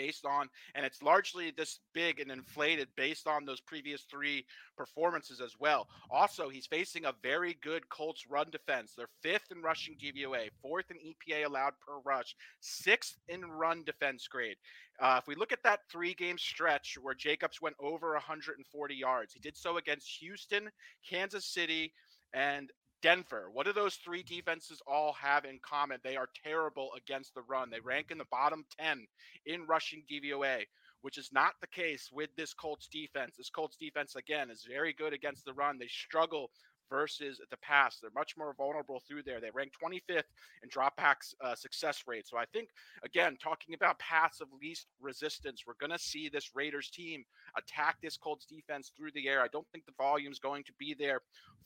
[0.00, 4.46] based on, and it's largely this big and inflated based on those previous three
[4.78, 5.88] performances as well.
[6.10, 8.94] Also, he's facing a very good Colts run defense.
[8.96, 14.26] They're fifth in rushing DVOA, fourth in EPA allowed per rush, sixth in run defense
[14.26, 14.56] grade.
[14.98, 19.34] Uh, if we look at that three game stretch where Jacobs went over 140 yards,
[19.34, 20.70] he did so against Houston,
[21.08, 21.92] Kansas City,
[22.32, 22.70] and
[23.02, 23.48] Denver.
[23.52, 25.98] What do those three defenses all have in common?
[26.02, 27.70] They are terrible against the run.
[27.70, 29.06] They rank in the bottom 10
[29.46, 30.64] in rushing DVOA,
[31.02, 33.36] which is not the case with this Colts defense.
[33.36, 35.78] This Colts defense, again, is very good against the run.
[35.78, 36.50] They struggle
[36.90, 37.98] versus the pass.
[37.98, 39.40] They're much more vulnerable through there.
[39.40, 40.24] They rank 25th
[40.62, 42.26] in dropbacks uh, success rate.
[42.26, 42.70] So I think,
[43.04, 47.24] again, talking about paths of least resistance, we're going to see this Raiders team
[47.56, 49.40] attack this Colts defense through the air.
[49.40, 51.22] I don't think the volume is going to be there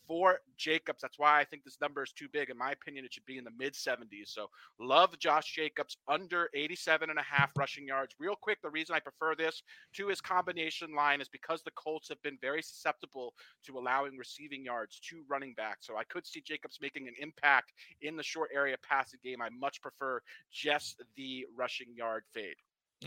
[0.06, 1.00] for Jacobs.
[1.00, 2.50] That's why I think this number is too big.
[2.50, 4.28] In my opinion, it should be in the mid 70s.
[4.28, 4.48] So
[4.80, 8.14] love Josh Jacobs under 87 and a half rushing yards.
[8.18, 9.62] Real quick, the reason I prefer this
[9.94, 13.34] to his combination line is because the Colts have been very susceptible
[13.66, 15.86] to allowing receiving yards to running backs.
[15.86, 19.40] So I could see Jacobs making an impact in the short area passing game.
[19.42, 20.20] I much prefer
[20.52, 22.56] just the rushing yard fade.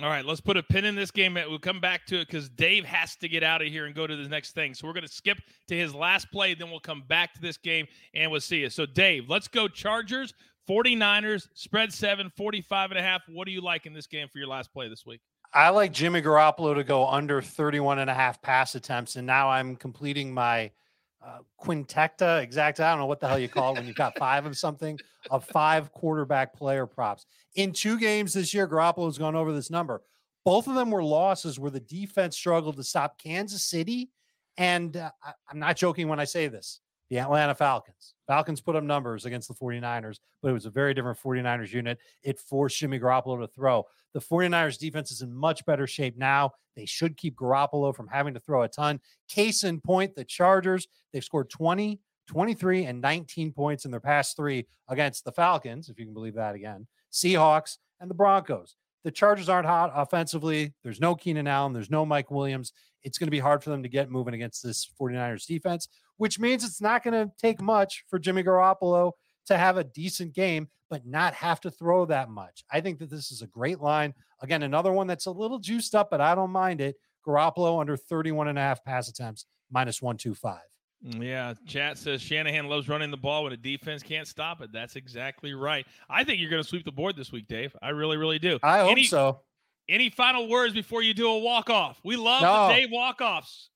[0.01, 1.33] All right, let's put a pin in this game.
[1.33, 4.05] We'll come back to it because Dave has to get out of here and go
[4.05, 4.75] to the next thing.
[4.75, 5.39] So we're going to skip
[5.69, 8.69] to his last play, then we'll come back to this game and we'll see you.
[8.69, 10.35] So, Dave, let's go Chargers,
[10.69, 13.23] 49ers, spread seven, 45 and a half.
[13.27, 15.21] What do you like in this game for your last play this week?
[15.51, 19.15] I like Jimmy Garoppolo to go under 31 and a half pass attempts.
[19.15, 20.69] And now I'm completing my–
[21.27, 22.79] uh, quintecta exact.
[22.79, 24.97] I don't know what the hell you call it when you've got five of something
[25.29, 27.25] of five quarterback player props
[27.55, 28.67] in two games this year.
[28.67, 30.01] Garoppolo's gone over this number.
[30.45, 34.09] Both of them were losses where the defense struggled to stop Kansas City,
[34.57, 36.79] and uh, I, I'm not joking when I say this
[37.09, 38.13] the Atlanta Falcons.
[38.27, 41.97] Falcons put up numbers against the 49ers, but it was a very different 49ers unit.
[42.23, 43.85] It forced Jimmy Garoppolo to throw.
[44.13, 46.51] The 49ers defense is in much better shape now.
[46.75, 48.99] They should keep Garoppolo from having to throw a ton.
[49.29, 54.35] Case in point, the Chargers, they've scored 20, 23, and 19 points in their past
[54.35, 58.75] three against the Falcons, if you can believe that again, Seahawks, and the Broncos.
[59.03, 60.73] The Chargers aren't hot offensively.
[60.83, 61.71] There's no Keenan Allen.
[61.71, 62.73] There's no Mike Williams.
[63.03, 65.87] It's going to be hard for them to get moving against this 49ers defense,
[66.17, 69.13] which means it's not going to take much for Jimmy Garoppolo
[69.47, 72.63] to have a decent game, but not have to throw that much.
[72.71, 74.13] I think that this is a great line.
[74.41, 76.95] Again, another one that's a little juiced up, but I don't mind it.
[77.25, 80.59] Garoppolo under 31 and a half pass attempts, minus 125.
[81.05, 84.71] Mm, yeah, chat says Shanahan loves running the ball when a defense can't stop it.
[84.71, 85.85] That's exactly right.
[86.09, 87.75] I think you're going to sweep the board this week, Dave.
[87.81, 88.57] I really, really do.
[88.63, 89.41] I hope any, so.
[89.89, 91.99] Any final words before you do a walk off?
[92.03, 92.67] We love no.
[92.67, 93.69] the Dave walk offs.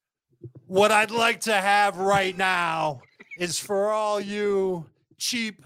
[0.65, 3.01] What I'd like to have right now
[3.37, 4.85] is for all you
[5.17, 5.63] cheap,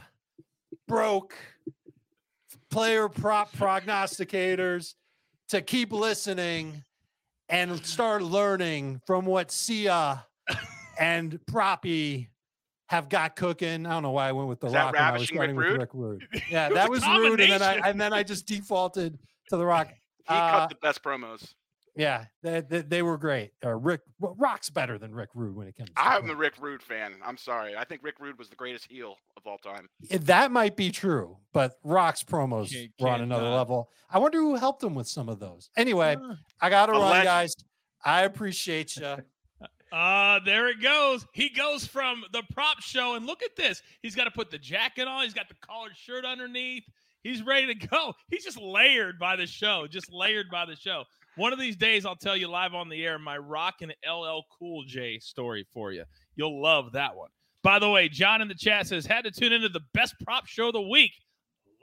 [0.88, 1.36] broke
[2.70, 4.96] player prop prognosticators
[5.50, 6.84] to keep listening
[7.50, 10.26] and start learning from what Sia
[11.00, 12.28] and Proppy
[12.88, 13.86] have got cooking.
[13.86, 14.94] I don't know why I went with the Rock.
[14.94, 16.28] That I was starting Rick with Rick Rude.
[16.50, 19.18] Yeah, that was rude, and then I and then I just defaulted
[19.50, 19.90] to the Rock.
[20.28, 21.54] He uh, cut the best promos.
[21.98, 23.52] Yeah, they, they, they were great.
[23.64, 25.90] Uh, Rick Rock's better than Rick Rude when it comes.
[25.92, 27.14] To I'm a Rick Rude fan.
[27.24, 27.78] I'm sorry.
[27.78, 29.88] I think Rick Rude was the greatest heel of all time.
[30.10, 33.90] That might be true, but Rock's promos can't, were on another uh, level.
[34.10, 35.70] I wonder who helped him with some of those.
[35.78, 37.26] Anyway, uh, I got to run, legend.
[37.26, 37.56] guys.
[38.04, 39.18] I appreciate you.
[39.92, 41.26] Uh, there it goes.
[41.32, 43.82] He goes from the prop show, and look at this.
[44.02, 45.24] He's got to put the jacket on.
[45.24, 46.84] He's got the collared shirt underneath.
[47.26, 48.14] He's ready to go.
[48.30, 51.06] He's just layered by the show, just layered by the show.
[51.38, 54.42] One of these days, I'll tell you live on the air my Rock and LL
[54.60, 56.04] Cool J story for you.
[56.36, 57.30] You'll love that one.
[57.64, 60.46] By the way, John in the chat says, had to tune into the best prop
[60.46, 61.14] show of the week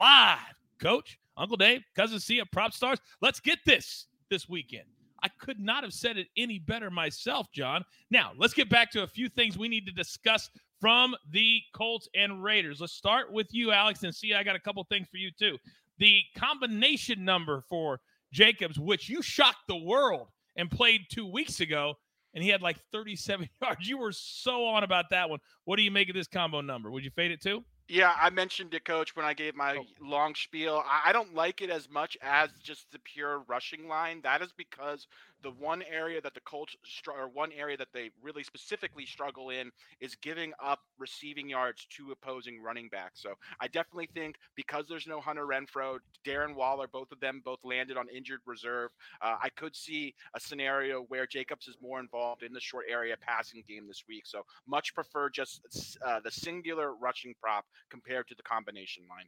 [0.01, 0.38] live.
[0.80, 2.99] Coach, Uncle Dave, Cousin Sia, PropStarz.
[3.20, 4.86] Let's get this this weekend.
[5.23, 7.85] I could not have said it any better myself, John.
[8.11, 10.51] Now, let's get back to a few things we need to discuss
[10.81, 12.81] from the Colts and Raiders.
[12.81, 15.57] Let's start with you, Alex, and see, I got a couple things for you too.
[15.99, 18.01] The combination number for
[18.33, 21.95] Jacobs, which you shocked the world and played two weeks ago,
[22.35, 23.89] and he had like 37 yards.
[23.89, 25.39] You were so on about that one.
[25.64, 26.91] What do you make of this combo number?
[26.91, 27.64] Would you fade it too?
[27.93, 29.84] Yeah, I mentioned it, coach, when I gave my oh.
[30.01, 30.82] long spiel.
[31.05, 34.22] I don't like it as much as just the pure rushing line.
[34.22, 35.07] That is because
[35.43, 39.51] the one area that the Colts str- or one area that they really specifically struggle
[39.51, 39.70] in
[40.01, 43.22] is giving up receiving yards to opposing running backs.
[43.22, 47.59] So I definitely think because there's no Hunter Renfrow, Darren Waller, both of them both
[47.64, 48.90] landed on injured reserve.
[49.20, 53.16] Uh, I could see a scenario where Jacobs is more involved in the short area
[53.20, 54.24] passing game this week.
[54.26, 59.26] So much prefer just uh, the singular rushing prop compared to the combination line.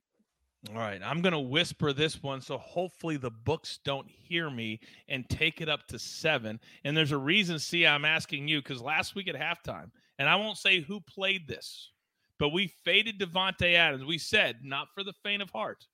[0.70, 4.80] All right, I'm going to whisper this one so hopefully the books don't hear me
[5.08, 6.58] and take it up to seven.
[6.84, 10.36] And there's a reason, see, I'm asking you because last week at halftime, and I
[10.36, 11.90] won't say who played this,
[12.38, 14.04] but we faded Davante Adams.
[14.04, 15.84] We said not for the faint of heart.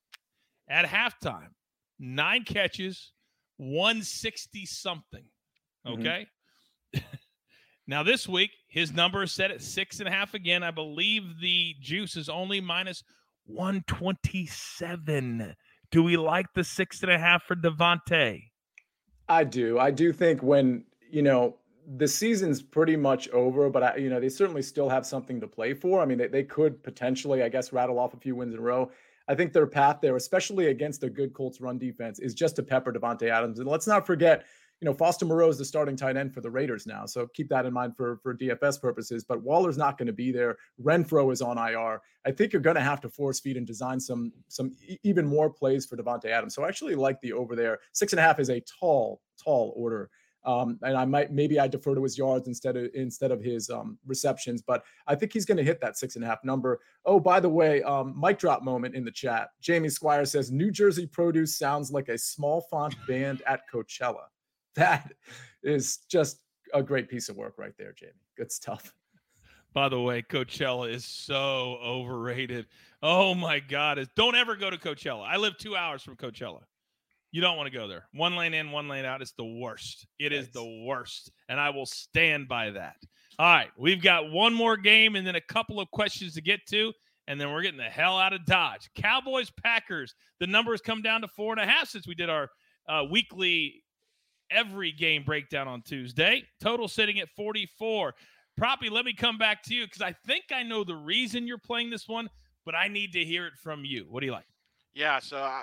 [0.69, 1.49] At halftime,
[1.99, 3.13] nine catches,
[3.57, 5.25] 160 something.
[5.85, 6.01] Mm-hmm.
[6.01, 6.27] Okay.
[7.89, 10.63] now this week, his number is set at six and a half again.
[10.63, 13.03] I believe the juice is only minus
[13.55, 15.55] 127.
[15.91, 18.45] Do we like the six and a half for Davante?
[19.29, 19.79] I do.
[19.79, 21.57] I do think when, you know,
[21.97, 25.47] the season's pretty much over, but I, you know, they certainly still have something to
[25.47, 26.01] play for.
[26.01, 28.63] I mean, they, they could potentially, I guess, rattle off a few wins in a
[28.63, 28.91] row.
[29.29, 32.63] I think their path there, especially against a good Colts run defense, is just to
[32.63, 33.61] pepper Davante Adams.
[33.61, 34.45] And let's not forget,
[34.81, 37.05] you know, Foster Moreau is the starting tight end for the Raiders now.
[37.05, 39.25] So keep that in mind for, for DFS purposes.
[39.25, 40.57] But Waller's not going to be there.
[40.83, 42.01] Renfrow is on IR.
[42.25, 45.27] I think you're going to have to force feed and design some some e- even
[45.27, 46.55] more plays for Davante Adams.
[46.55, 47.79] So I actually like the over there.
[47.93, 50.11] Six and a half is a tall, tall order.
[50.45, 53.69] Um, and I might maybe I defer to his yards instead of instead of his
[53.69, 56.81] um, receptions, but I think he's going to hit that six and a half number.
[57.05, 59.49] Oh, by the way, um, mic drop moment in the chat.
[59.61, 64.25] Jamie Squire says New Jersey produce sounds like a small font band at Coachella.
[64.77, 65.13] That
[65.63, 66.41] is just
[66.73, 68.13] a great piece of work right there, Jamie.
[68.37, 68.93] Good stuff.
[69.73, 72.67] By the way, Coachella is so overrated.
[73.03, 74.05] Oh my God.
[74.17, 75.27] Don't ever go to Coachella.
[75.27, 76.61] I live two hours from Coachella.
[77.31, 78.07] You don't want to go there.
[78.13, 79.23] One lane in, one lane out.
[79.23, 80.07] It's the worst.
[80.19, 81.31] It is the worst.
[81.49, 82.97] And I will stand by that.
[83.39, 83.71] All right.
[83.79, 86.93] We've got one more game and then a couple of questions to get to.
[87.29, 88.91] And then we're getting the hell out of Dodge.
[88.97, 90.15] Cowboys, Packers.
[90.41, 92.49] The numbers come down to four and a half since we did our
[92.89, 93.85] uh, weekly
[94.51, 96.45] every game breakdown on Tuesday.
[96.61, 98.15] Total sitting at 44.
[98.61, 101.59] Proppy, let me come back to you because I think I know the reason you're
[101.59, 102.29] playing this one,
[102.65, 104.07] but I need to hear it from you.
[104.09, 104.50] What do you like?
[104.95, 105.63] Yeah, so uh,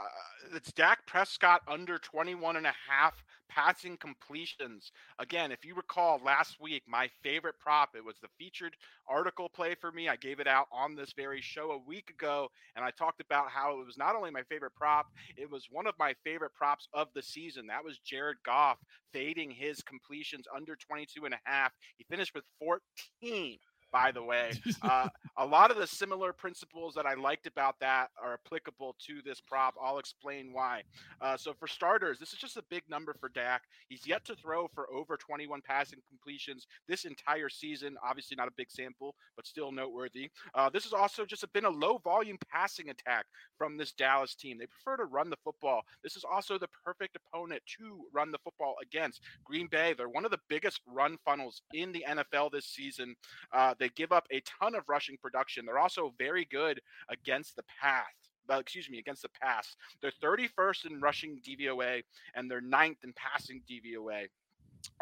[0.55, 3.13] it's Dak Prescott under 21 and a half
[3.49, 4.91] passing completions.
[5.19, 8.75] Again, if you recall last week, my favorite prop, it was the featured
[9.07, 10.07] article play for me.
[10.07, 13.49] I gave it out on this very show a week ago, and I talked about
[13.49, 16.87] how it was not only my favorite prop, it was one of my favorite props
[16.93, 17.67] of the season.
[17.67, 18.77] That was Jared Goff
[19.11, 21.73] fading his completions under 22 and a half.
[21.97, 23.57] He finished with 14
[23.97, 24.51] by the way.
[24.83, 29.21] Uh, a lot of the similar principles that I liked about that are applicable to
[29.25, 29.75] this prop.
[29.81, 30.83] I'll explain why.
[31.19, 33.63] Uh, so, for starters, this is just a big number for Dak.
[33.89, 37.97] He's yet to throw for over 21 passing completions this entire season.
[38.07, 40.29] Obviously, not a big sample, but still noteworthy.
[40.53, 43.25] Uh, this has also just been a low volume passing attack
[43.57, 44.57] from this Dallas team.
[44.57, 45.81] They prefer to run the football.
[46.03, 49.21] This is also the perfect opponent to run the football against.
[49.43, 53.15] Green Bay, they're one of the biggest run funnels in the NFL this season.
[53.51, 55.65] Uh, they give up a ton of rushing production.
[55.65, 58.03] They're also very good against the path.
[58.49, 59.75] Uh, excuse me, against the pass.
[60.01, 62.01] They're 31st in rushing DVOA
[62.35, 64.27] and they're ninth in passing DVOA.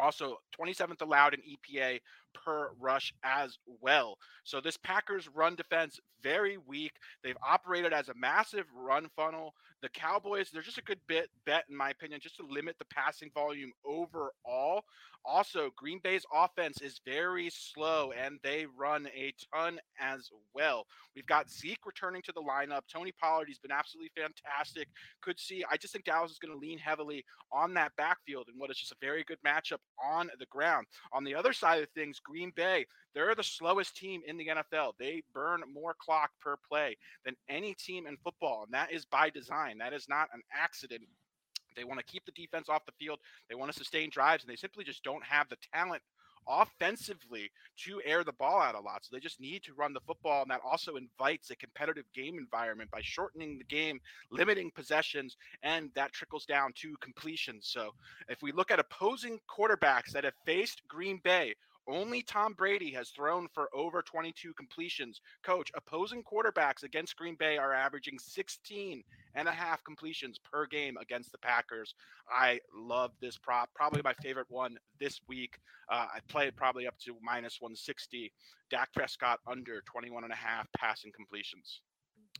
[0.00, 2.00] Also, 27th allowed in EPA
[2.44, 4.18] per rush as well.
[4.44, 6.92] So this Packers run defense very weak.
[7.22, 9.54] They've operated as a massive run funnel.
[9.82, 12.86] The Cowboys, they're just a good bit bet in my opinion just to limit the
[12.86, 14.84] passing volume overall.
[15.24, 20.86] Also, Green Bay's offense is very slow and they run a ton as well.
[21.16, 22.82] We've got Zeke returning to the lineup.
[22.92, 24.88] Tony Pollard, he's been absolutely fantastic.
[25.22, 28.58] Could see, I just think Dallas is going to lean heavily on that backfield and
[28.58, 30.86] what is just a very good matchup on the ground.
[31.12, 34.92] On the other side of things, Green Bay, they're the slowest team in the NFL.
[34.98, 39.30] They burn more clock per play than any team in football, and that is by
[39.30, 39.78] design.
[39.78, 41.02] That is not an accident.
[41.76, 43.18] They want to keep the defense off the field.
[43.48, 46.02] They want to sustain drives, and they simply just don't have the talent
[46.48, 49.04] offensively to air the ball out a lot.
[49.04, 52.38] So they just need to run the football, and that also invites a competitive game
[52.38, 54.00] environment by shortening the game,
[54.30, 57.68] limiting possessions, and that trickles down to completions.
[57.72, 57.90] So
[58.28, 61.54] if we look at opposing quarterbacks that have faced Green Bay,
[61.88, 65.20] only Tom Brady has thrown for over 22 completions.
[65.42, 69.02] Coach, opposing quarterbacks against Green Bay are averaging 16
[69.34, 71.94] and a half completions per game against the Packers.
[72.30, 73.70] I love this prop.
[73.74, 75.58] Probably my favorite one this week.
[75.90, 78.32] Uh, I play it probably up to minus 160.
[78.70, 81.80] Dak Prescott under 21 and a half passing completions.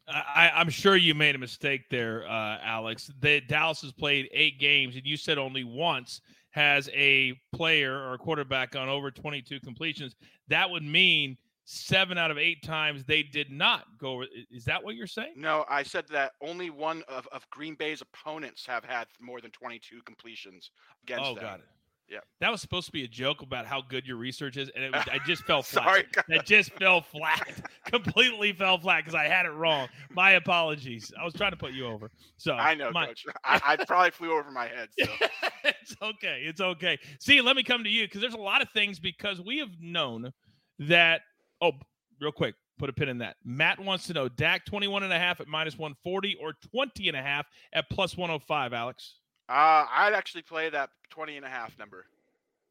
[0.09, 3.11] I, I'm sure you made a mistake there, uh, Alex.
[3.21, 6.21] The, Dallas has played eight games, and you said only once
[6.57, 10.17] has a player or a quarterback on over 22 completions,
[10.49, 11.37] that would mean
[11.67, 14.25] seven out of eight times they did not go.
[14.51, 15.35] Is that what you're saying?
[15.37, 19.51] No, I said that only one of, of Green Bay's opponents have had more than
[19.51, 20.71] 22 completions
[21.03, 21.45] against oh, them.
[21.45, 21.67] got it.
[22.09, 22.19] Yeah.
[22.41, 24.93] That was supposed to be a joke about how good your research is, and it
[24.93, 25.85] was, I just fell flat.
[25.85, 27.49] Sorry, That just fell flat.
[27.87, 29.89] Completely fell flat because I had it wrong.
[30.11, 31.13] My apologies.
[31.21, 32.11] I was trying to put you over.
[32.37, 33.27] So I know, my, Coach.
[33.45, 34.89] I, I probably flew over my head.
[34.99, 35.07] So.
[35.65, 36.43] it's okay.
[36.45, 36.99] It's okay.
[37.19, 39.71] See, let me come to you because there's a lot of things because we have
[39.81, 40.33] known
[40.79, 41.23] that.
[41.61, 41.73] Oh,
[42.21, 43.37] real quick, put a pin in that.
[43.45, 47.17] Matt wants to know Dak 21 and a half at minus 140 or 20 and
[47.17, 49.17] a half at plus 105, Alex.
[49.49, 52.07] Uh, I'd actually play that 20 and a half number.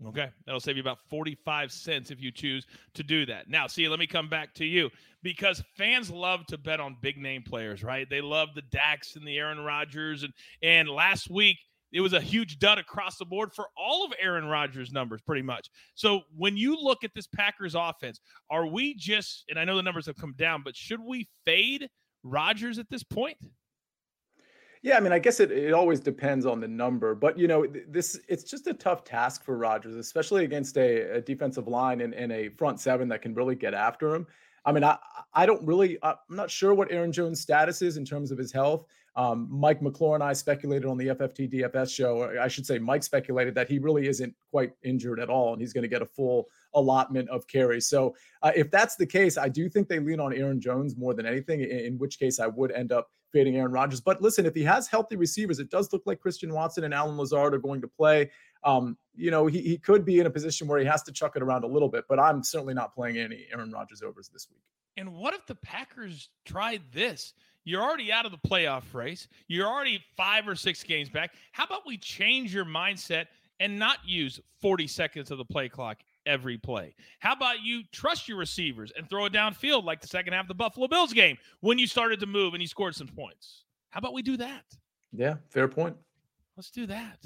[0.05, 0.30] Okay.
[0.45, 2.65] That'll save you about 45 cents if you choose
[2.95, 3.49] to do that.
[3.49, 4.89] Now, see, let me come back to you
[5.23, 8.09] because fans love to bet on big name players, right?
[8.09, 10.23] They love the Dax and the Aaron Rodgers.
[10.23, 11.57] And, and last week,
[11.93, 15.43] it was a huge dud across the board for all of Aaron Rodgers' numbers, pretty
[15.43, 15.69] much.
[15.93, 18.19] So when you look at this Packers offense,
[18.49, 21.88] are we just, and I know the numbers have come down, but should we fade
[22.23, 23.38] Rodgers at this point?
[24.86, 27.65] Yeah, I mean, I guess it, it always depends on the number, but you know,
[27.88, 32.13] this it's just a tough task for Rodgers, especially against a, a defensive line and,
[32.13, 34.27] and, a front seven that can really get after him.
[34.63, 34.99] I mean, I
[35.33, 38.51] I don't really I'm not sure what Aaron Jones' status is in terms of his
[38.51, 38.86] health.
[39.15, 42.38] Um, Mike McClure and I speculated on the FFT DFS show.
[42.39, 45.73] I should say Mike speculated that he really isn't quite injured at all, and he's
[45.73, 47.88] going to get a full allotment of carries.
[47.88, 51.15] So uh, if that's the case, I do think they lean on Aaron Jones more
[51.15, 51.61] than anything.
[51.61, 54.01] In, in which case, I would end up Aaron Rodgers.
[54.01, 57.17] But listen, if he has healthy receivers, it does look like Christian Watson and Allen
[57.17, 58.31] Lazard are going to play.
[58.63, 61.36] Um, you know, he, he could be in a position where he has to chuck
[61.36, 64.47] it around a little bit, but I'm certainly not playing any Aaron Rodgers overs this
[64.49, 64.61] week.
[64.97, 67.33] And what if the Packers tried this?
[67.65, 69.27] You're already out of the playoff race.
[69.47, 71.33] You're already five or six games back.
[71.51, 73.25] How about we change your mindset
[73.59, 76.95] and not use 40 seconds of the play clock every play?
[77.19, 80.47] How about you trust your receivers and throw it downfield like the second half of
[80.47, 83.63] the Buffalo Bills game when you started to move and you scored some points?
[83.89, 84.63] How about we do that?
[85.13, 85.95] Yeah, fair point.
[86.57, 87.26] Let's do that.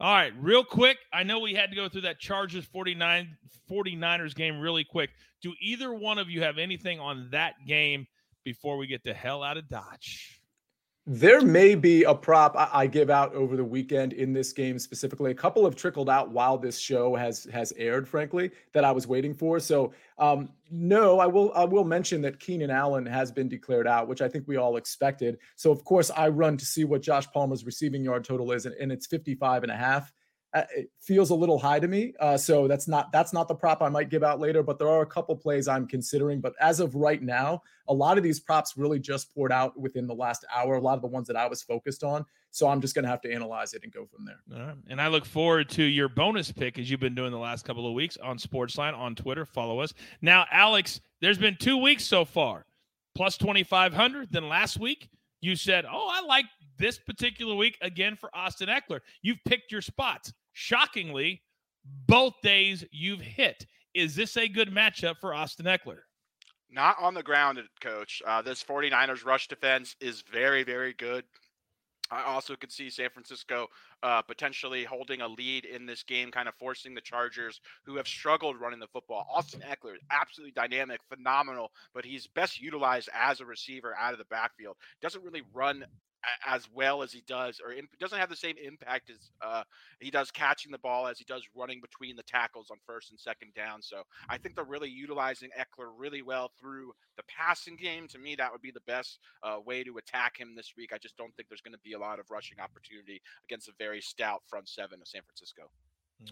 [0.00, 0.98] All right, real quick.
[1.12, 3.36] I know we had to go through that Chargers 49
[3.70, 5.10] 49ers game really quick.
[5.40, 8.06] Do either one of you have anything on that game
[8.44, 10.33] before we get the hell out of Dodge?
[11.06, 15.32] There may be a prop I, give out over the weekend in this game specifically.
[15.32, 19.06] A couple have trickled out while this show has has aired, frankly, that I was
[19.06, 19.60] waiting for.
[19.60, 24.08] So um, no, I will I will mention that Keenan Allen has been declared out,
[24.08, 25.36] which I think we all expected.
[25.56, 28.74] So of course I run to see what Josh Palmer's receiving yard total is, and,
[28.76, 30.10] and it's 55 and a half.
[30.54, 32.14] Uh, it feels a little high to me.
[32.20, 34.62] Uh, so that's not that's not the prop I might give out later.
[34.62, 36.40] But there are a couple plays I'm considering.
[36.40, 40.06] But as of right now, a lot of these props really just poured out within
[40.06, 40.76] the last hour.
[40.76, 42.24] A lot of the ones that I was focused on.
[42.52, 44.76] So I'm just going to have to analyze it and go from there.
[44.88, 47.84] And I look forward to your bonus pick as you've been doing the last couple
[47.84, 49.44] of weeks on SportsLine on Twitter.
[49.44, 49.92] Follow us
[50.22, 51.00] now, Alex.
[51.20, 52.64] There's been two weeks so far,
[53.16, 54.28] plus 2,500.
[54.30, 55.08] Then last week
[55.40, 56.44] you said, "Oh, I like
[56.78, 60.32] this particular week again for Austin Ekeler, You've picked your spots.
[60.54, 61.42] Shockingly,
[62.06, 63.66] both days you've hit.
[63.92, 66.00] Is this a good matchup for Austin Ekeler?
[66.70, 68.22] Not on the ground, coach.
[68.26, 71.24] Uh, this 49ers rush defense is very, very good.
[72.10, 73.68] I also could see San Francisco
[74.02, 78.06] uh, potentially holding a lead in this game, kind of forcing the Chargers, who have
[78.06, 79.26] struggled running the football.
[79.32, 84.26] Austin Ekeler, absolutely dynamic, phenomenal, but he's best utilized as a receiver out of the
[84.26, 84.76] backfield.
[85.00, 85.84] Doesn't really run
[86.46, 89.62] as well as he does, or imp- doesn't have the same impact as uh,
[90.00, 93.18] he does catching the ball as he does running between the tackles on first and
[93.18, 93.82] second down.
[93.82, 98.08] So I think they're really utilizing Ekeler really well through the passing game.
[98.08, 100.92] To me, that would be the best uh, way to attack him this week.
[100.92, 103.72] I just don't think there's going to be a lot of rushing opportunity against a
[103.78, 105.62] very stout front seven of San Francisco.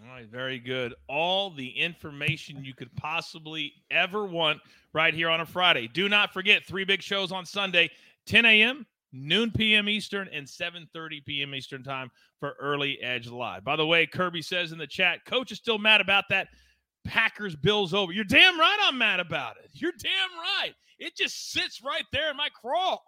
[0.01, 0.95] All right, very good.
[1.09, 4.61] All the information you could possibly ever want
[4.93, 5.89] right here on a Friday.
[5.89, 7.91] Do not forget three big shows on Sunday,
[8.27, 9.89] 10 a.m., noon p.m.
[9.89, 11.55] Eastern and 7:30 p.m.
[11.55, 12.11] Eastern time
[12.41, 13.65] for early edge live.
[13.65, 16.49] By the way, Kirby says in the chat, coach is still mad about that
[17.05, 18.13] Packers Bills over.
[18.13, 19.71] You're damn right I'm mad about it.
[19.73, 20.73] You're damn right.
[20.99, 23.03] It just sits right there in my crawl.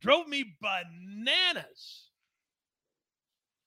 [0.00, 2.08] Drove me bananas.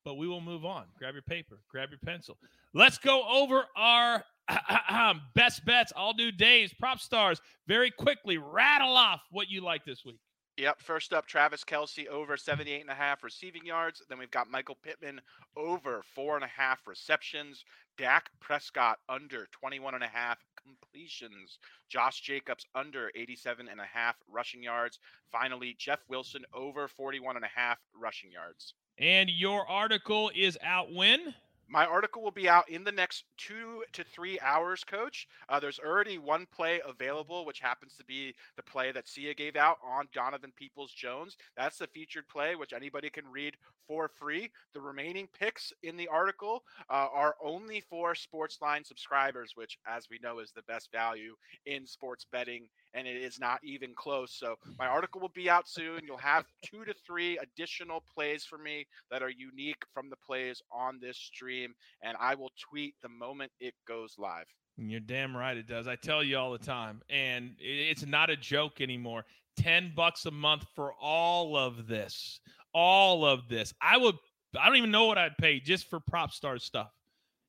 [0.03, 0.85] But we will move on.
[0.97, 2.37] Grab your paper, grab your pencil.
[2.73, 4.23] Let's go over our
[5.35, 5.93] best bets.
[5.95, 8.37] I'll do days, PropStarz very quickly.
[8.37, 10.19] Rattle off what you like this week.
[10.57, 10.81] Yep.
[10.81, 14.03] First up, Travis Kelce over 78 and a half receiving yards.
[14.07, 15.19] Then we've got Michael Pittman
[15.57, 17.65] over four and a half receptions.
[17.97, 21.57] Dak Prescott under 21 and a half completions.
[21.89, 24.99] Josh Jacobs under 87 and a half rushing yards.
[25.31, 28.75] Finally, Jeff Wilson over 41 and a half rushing yards.
[28.99, 31.33] And your article is out when?
[31.73, 35.27] My article will be out in the next two to three hours, Coach.
[35.49, 39.55] Uh, there's already one play available, which happens to be the play that Sia gave
[39.55, 41.35] out on Donovan Peoples Jones.
[41.57, 43.55] That's the featured play, which anybody can read
[43.87, 44.51] for free.
[44.75, 46.61] The remaining picks in the article
[46.91, 51.33] uh, are only for SportsLine subscribers, which, as we know, is the best value
[51.65, 54.33] in sports betting and it is not even close.
[54.33, 56.01] So my article will be out soon.
[56.05, 60.61] You'll have two to three additional plays for me that are unique from the plays
[60.71, 64.45] on this stream, and I will tweet the moment it goes live.
[64.77, 65.87] You're damn right it does.
[65.87, 69.23] I tell you all the time, and it's not a joke anymore.
[69.57, 72.39] 10 bucks a month for all of this.
[72.73, 73.71] All of this.
[73.81, 74.15] I would
[74.59, 76.91] I don't even know what I'd pay just for prop star stuff.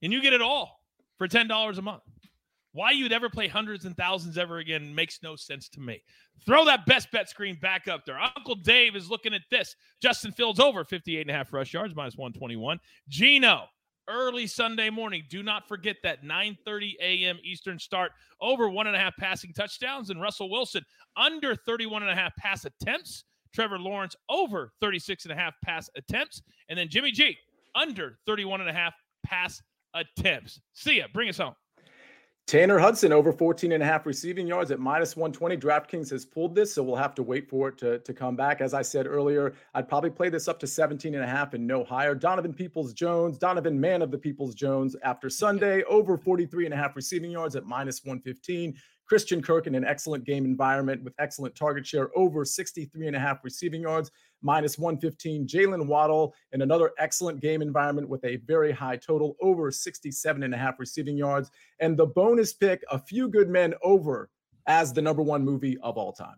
[0.03, 0.81] And you get it all
[1.19, 2.03] for $10 a month.
[2.75, 6.03] Why you'd ever play hundreds and thousands ever again makes no sense to me.
[6.45, 8.19] Throw that best bet screen back up there.
[8.19, 9.77] Uncle Dave is looking at this.
[10.03, 12.81] Justin Fields over 58 and a half rush yards, minus 121.
[13.09, 13.67] Geno,
[14.09, 15.23] early Sunday morning.
[15.31, 17.39] Do not forget that 9:30 a.m.
[17.45, 18.11] Eastern start
[18.41, 20.11] over one and a half passing touchdowns.
[20.11, 20.85] And Russell Wilson
[21.17, 23.23] under 31 and a half pass attempts.
[23.55, 26.43] Trevor Lawrence over 36 and a half pass attempts.
[26.69, 27.37] And then Jimmy G
[27.77, 28.95] under 31 and a half
[29.25, 29.63] pass
[29.95, 30.61] attempts.
[30.73, 31.07] Sia.
[31.15, 31.55] Bring us home.
[32.47, 35.57] Tanner Hudson over 14 and a half receiving yards at minus 120.
[35.57, 38.61] DraftKings has pulled this, so we'll have to wait for it to, to come back.
[38.61, 41.67] As I said earlier, I'd probably play this up to 17 and a half and
[41.67, 42.15] no higher.
[42.15, 46.77] Donovan Peoples Jones, Donovan Man of the Peoples Jones after Sunday, over 43 and a
[46.77, 48.77] half receiving yards at minus 115.
[49.07, 53.21] Christian Kirk in an excellent game environment with excellent target share, over 63 and a
[53.21, 54.11] half receiving yards,
[54.45, 55.49] minus 115.
[55.49, 60.55] Jalen Waddle in another excellent game environment with a very high total, over 67 and
[60.55, 61.51] a half receiving yards.
[61.81, 64.31] And the bonus pick, A Few Good Men over
[64.67, 66.37] as the number one movie of all time.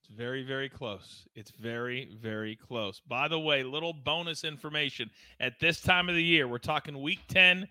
[0.00, 1.26] It's very, very close.
[1.34, 3.00] It's very, very close.
[3.06, 5.10] By the way, little bonus information
[5.40, 7.66] at this time of the year, we're talking week 10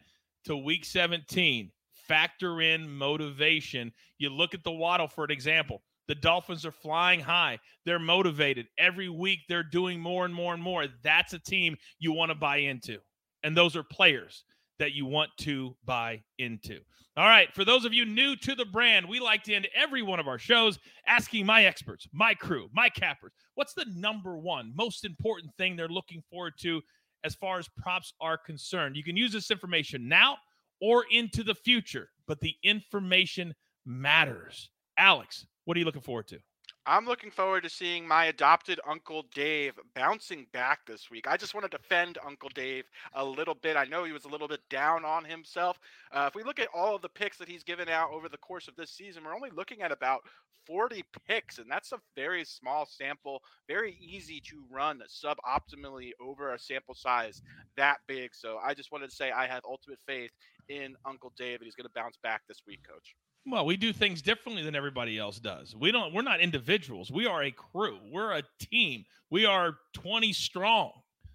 [0.46, 3.92] to week 17 factor in motivation.
[4.18, 5.82] You look at the Waddle for an example.
[6.08, 7.60] The Dolphins are flying high.
[7.86, 8.68] They're motivated.
[8.78, 10.86] Every week they're doing more and more and more.
[11.04, 13.00] That's a team you want to buy into.
[13.44, 14.44] And those are players
[14.80, 16.80] that you want to buy into.
[17.18, 20.02] All right, for those of you new to the brand, we like to end every
[20.02, 20.78] one of our shows
[21.08, 25.88] asking my experts, my crew, my cappers, what's the number one most important thing they're
[25.88, 26.82] looking forward to
[27.24, 28.98] as far as props are concerned?
[28.98, 30.36] You can use this information now
[30.82, 34.70] or into the future, but the information matters.
[34.98, 36.40] Alex, what are you looking forward to?
[36.88, 41.28] I'm looking forward to seeing my adopted Uncle Dave bouncing back this week.
[41.28, 42.84] I just want to defend Uncle Dave
[43.16, 43.76] a little bit.
[43.76, 45.80] I know he was a little bit down on himself.
[46.12, 48.38] Uh, if we look at all of the picks that he's given out over the
[48.38, 50.22] course of this season, we're only looking at about
[50.68, 56.60] 40 picks, and that's a very small sample, very easy to run suboptimally over a
[56.60, 57.42] sample size
[57.78, 58.36] that big.
[58.36, 60.32] So I just wanted to say I have ultimate faith
[60.70, 63.16] in Uncle Dave, and he's going to bounce back this week, Coach.
[63.48, 65.76] Well, we do things differently than everybody else does.
[65.76, 66.14] We don't.
[66.14, 67.12] We're not individuals.
[67.12, 68.00] We are a crew.
[68.12, 69.06] We're a team.
[69.30, 70.92] We are 20 strong.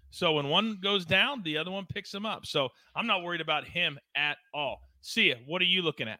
[0.09, 2.45] So when one goes down, the other one picks him up.
[2.45, 4.81] So I'm not worried about him at all.
[4.99, 5.37] Sia.
[5.47, 6.19] What are you looking at?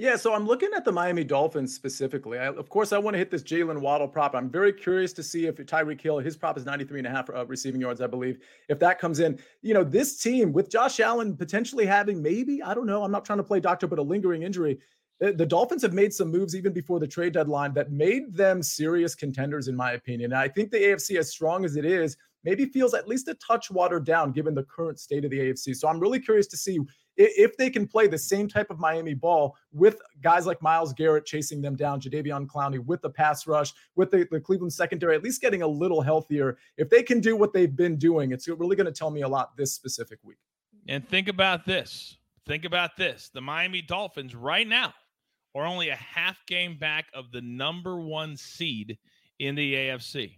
[0.00, 2.38] Yeah, so I'm looking at the Miami Dolphins specifically.
[2.38, 4.32] I, of course, I want to hit this Jalen Waddle prop.
[4.32, 7.28] I'm very curious to see if Tyreek Hill, his prop is 93 and a half
[7.30, 8.38] uh, receiving yards, I believe.
[8.68, 12.74] If that comes in, you know, this team with Josh Allen potentially having maybe, I
[12.74, 14.78] don't know, I'm not trying to play doctor, but a lingering injury.
[15.18, 19.16] The, Dolphins have made some moves even before the trade deadline that made them serious
[19.16, 20.30] contenders, in my opinion.
[20.30, 23.34] And I think the AFC, as strong as it is, maybe feels at least a
[23.34, 25.74] touch watered down given the current state of the AFC.
[25.74, 26.78] So I'm really curious to see
[27.18, 31.26] if they can play the same type of Miami ball with guys like Myles Garrett
[31.26, 35.24] chasing them down, Jadeveon Clowney with the pass rush, with the, the Cleveland secondary, at
[35.24, 36.58] least getting a little healthier.
[36.76, 39.28] If they can do what they've been doing, it's really going to tell me a
[39.28, 40.38] lot this specific week.
[40.86, 42.16] And think about this.
[42.46, 43.30] Think about this.
[43.34, 44.94] The Miami Dolphins right now
[45.54, 48.96] are only a half game back of the number one seed
[49.40, 50.36] in the AFC.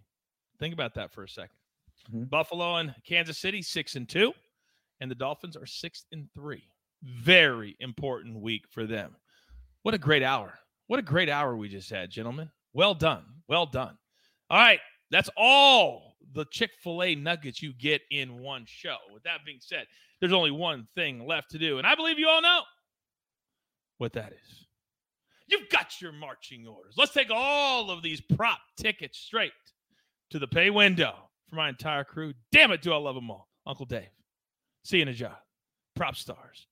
[0.59, 1.49] Think about that for a 2nd
[2.09, 2.25] mm-hmm.
[2.25, 4.33] Buffalo and Kansas City, six and two
[5.01, 6.63] and the Dolphins are six and three.
[7.03, 9.17] Very important week for them.
[9.83, 10.59] What a great hour.
[10.87, 12.51] What a great hour we just had, gentlemen.
[12.73, 13.25] Well done.
[13.49, 13.97] Well done.
[14.51, 14.81] All right.
[15.11, 18.97] That's all the Chick fil A nuggets you get in one show.
[19.13, 19.87] With that being said,
[20.21, 21.79] there's only one thing left to do.
[21.79, 22.63] And I believe you all know
[23.99, 24.67] what that is.
[25.49, 26.95] You've got your marching orders.
[26.97, 29.53] Let's take all of these prop tickets straight
[30.31, 31.15] to the pay window
[31.49, 32.33] for my entire crew.
[32.53, 33.49] Damn it, do I love them all.
[33.67, 34.09] Uncle Dave.
[34.85, 35.37] Sia Nejad.
[35.97, 36.69] Prop stars.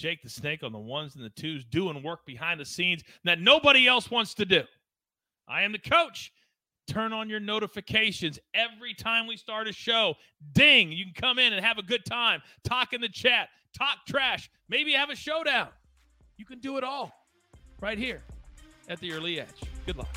[0.00, 3.38] Jake the Snake on the ones and the twos, doing work behind the scenes that
[3.38, 4.62] nobody else wants to do.
[5.46, 6.32] I am the coach.
[6.88, 10.14] turn on your notifications every time we start a show.
[10.52, 13.98] Ding, you can come in and have a good time, talk in the chat, talk
[14.08, 15.68] trash, maybe have a showdown.
[16.38, 17.12] You can do it all
[17.80, 18.22] right here
[18.88, 19.60] at the early edge.
[19.86, 20.16] Good luck.